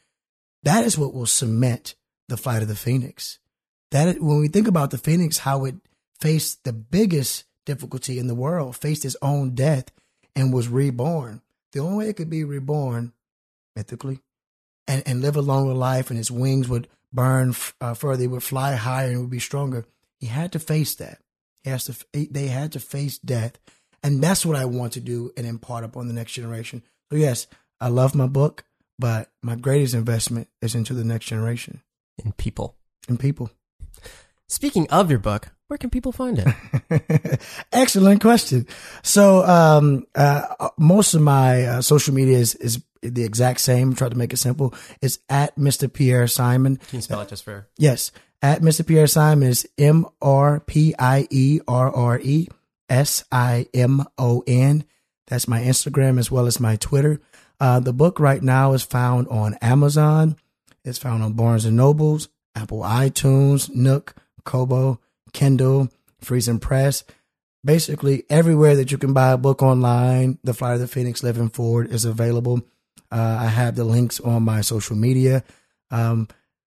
[0.63, 1.95] that is what will cement
[2.29, 3.39] the flight of the Phoenix.
[3.91, 5.77] That when we think about the Phoenix, how it
[6.21, 9.91] faced the biggest difficulty in the world, faced its own death,
[10.35, 11.43] and was reborn.
[11.73, 13.13] The only way it could be reborn,
[13.77, 14.21] mythically,
[14.87, 18.43] and, and live a longer life, and its wings would burn uh, further, it would
[18.43, 19.87] fly higher, and would be stronger.
[20.19, 21.19] He had to face that.
[21.63, 22.07] He has to.
[22.13, 23.59] They had to face death
[24.03, 26.83] and that's what I want to do and impart upon the next generation.
[27.11, 27.47] So, yes,
[27.81, 28.65] I love my book,
[28.99, 31.83] but my greatest investment is into the next generation.
[32.25, 32.77] In people.
[33.09, 33.51] In people.
[34.49, 37.41] Speaking of your book, where can people find it?
[37.73, 38.67] Excellent question.
[39.03, 43.95] So, um, uh, most of my uh, social media is, is the exact same.
[43.95, 44.75] Try to make it simple.
[45.03, 45.93] It's at Mr.
[45.93, 46.77] Pierre Simon.
[46.77, 47.69] Can you spell it just for?
[47.77, 48.11] Yes.
[48.41, 48.87] At Mr.
[48.87, 52.49] Pierre Simon is M R P I E R R E.
[52.89, 54.85] S I M O N.
[55.27, 57.21] That's my Instagram as well as my Twitter.
[57.61, 60.37] Uh, the book right now is found on Amazon.
[60.85, 64.15] It's found on Barnes and Nobles, Apple iTunes, Nook,
[64.45, 65.01] Kobo,
[65.33, 65.89] Kindle,
[66.25, 67.05] Friesen Press.
[67.65, 71.51] Basically, everywhere that you can buy a book online, The Flight of the Phoenix Living
[71.51, 72.63] Forward is available.
[73.11, 75.43] Uh, I have the links on my social media.
[75.91, 76.29] Um,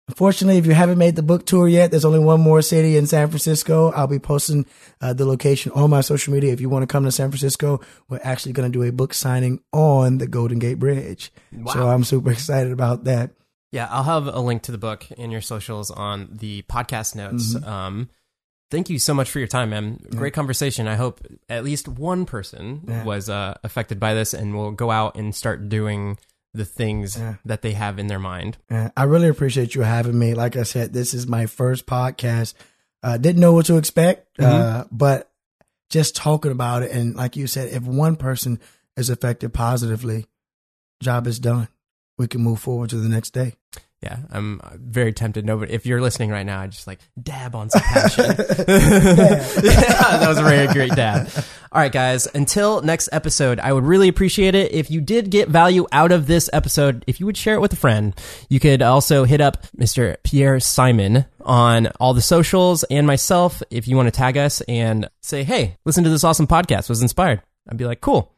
[0.09, 3.07] Unfortunately, if you haven't made the book tour yet, there's only one more city in
[3.07, 3.89] San Francisco.
[3.91, 4.65] I'll be posting
[4.99, 6.51] uh, the location on my social media.
[6.51, 7.79] If you want to come to San Francisco,
[8.09, 11.31] we're actually going to do a book signing on the Golden Gate Bridge.
[11.53, 11.73] Wow.
[11.73, 13.31] So I'm super excited about that.
[13.71, 17.55] Yeah, I'll have a link to the book in your socials on the podcast notes.
[17.55, 17.67] Mm-hmm.
[17.67, 18.09] Um,
[18.71, 19.99] thank you so much for your time, man.
[20.11, 20.35] Great yeah.
[20.35, 20.85] conversation.
[20.85, 23.05] I hope at least one person yeah.
[23.05, 26.17] was uh, affected by this and will go out and start doing–
[26.53, 27.35] the things yeah.
[27.45, 28.57] that they have in their mind.
[28.69, 30.33] Yeah, I really appreciate you having me.
[30.33, 32.53] Like I said, this is my first podcast.
[33.01, 34.81] Uh, didn't know what to expect, uh, mm-hmm.
[34.81, 35.31] uh, but
[35.89, 38.59] just talking about it, and like you said, if one person
[38.95, 40.25] is affected positively,
[41.01, 41.67] job is done.
[42.17, 43.55] We can move forward to the next day
[44.03, 45.45] yeah, I'm very tempted.
[45.45, 48.25] No, but if you're listening right now, I just like dab on some passion.
[48.25, 48.35] yeah,
[48.67, 51.29] that was a very great dab.
[51.71, 52.27] All right, guys.
[52.35, 56.27] Until next episode, I would really appreciate it if you did get value out of
[56.27, 57.05] this episode.
[57.07, 58.13] If you would share it with a friend,
[58.49, 60.17] you could also hit up Mr.
[60.23, 65.09] Pierre Simon on all the socials and myself if you want to tag us and
[65.21, 66.89] say, "Hey, listen to this awesome podcast.
[66.89, 68.33] Was inspired." I'd be like, "Cool,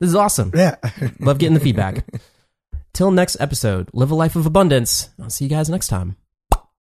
[0.00, 0.74] this is awesome." Yeah,
[1.20, 2.04] love getting the feedback.
[2.96, 5.10] Till next episode, live a life of abundance.
[5.20, 6.16] I'll see you guys next time.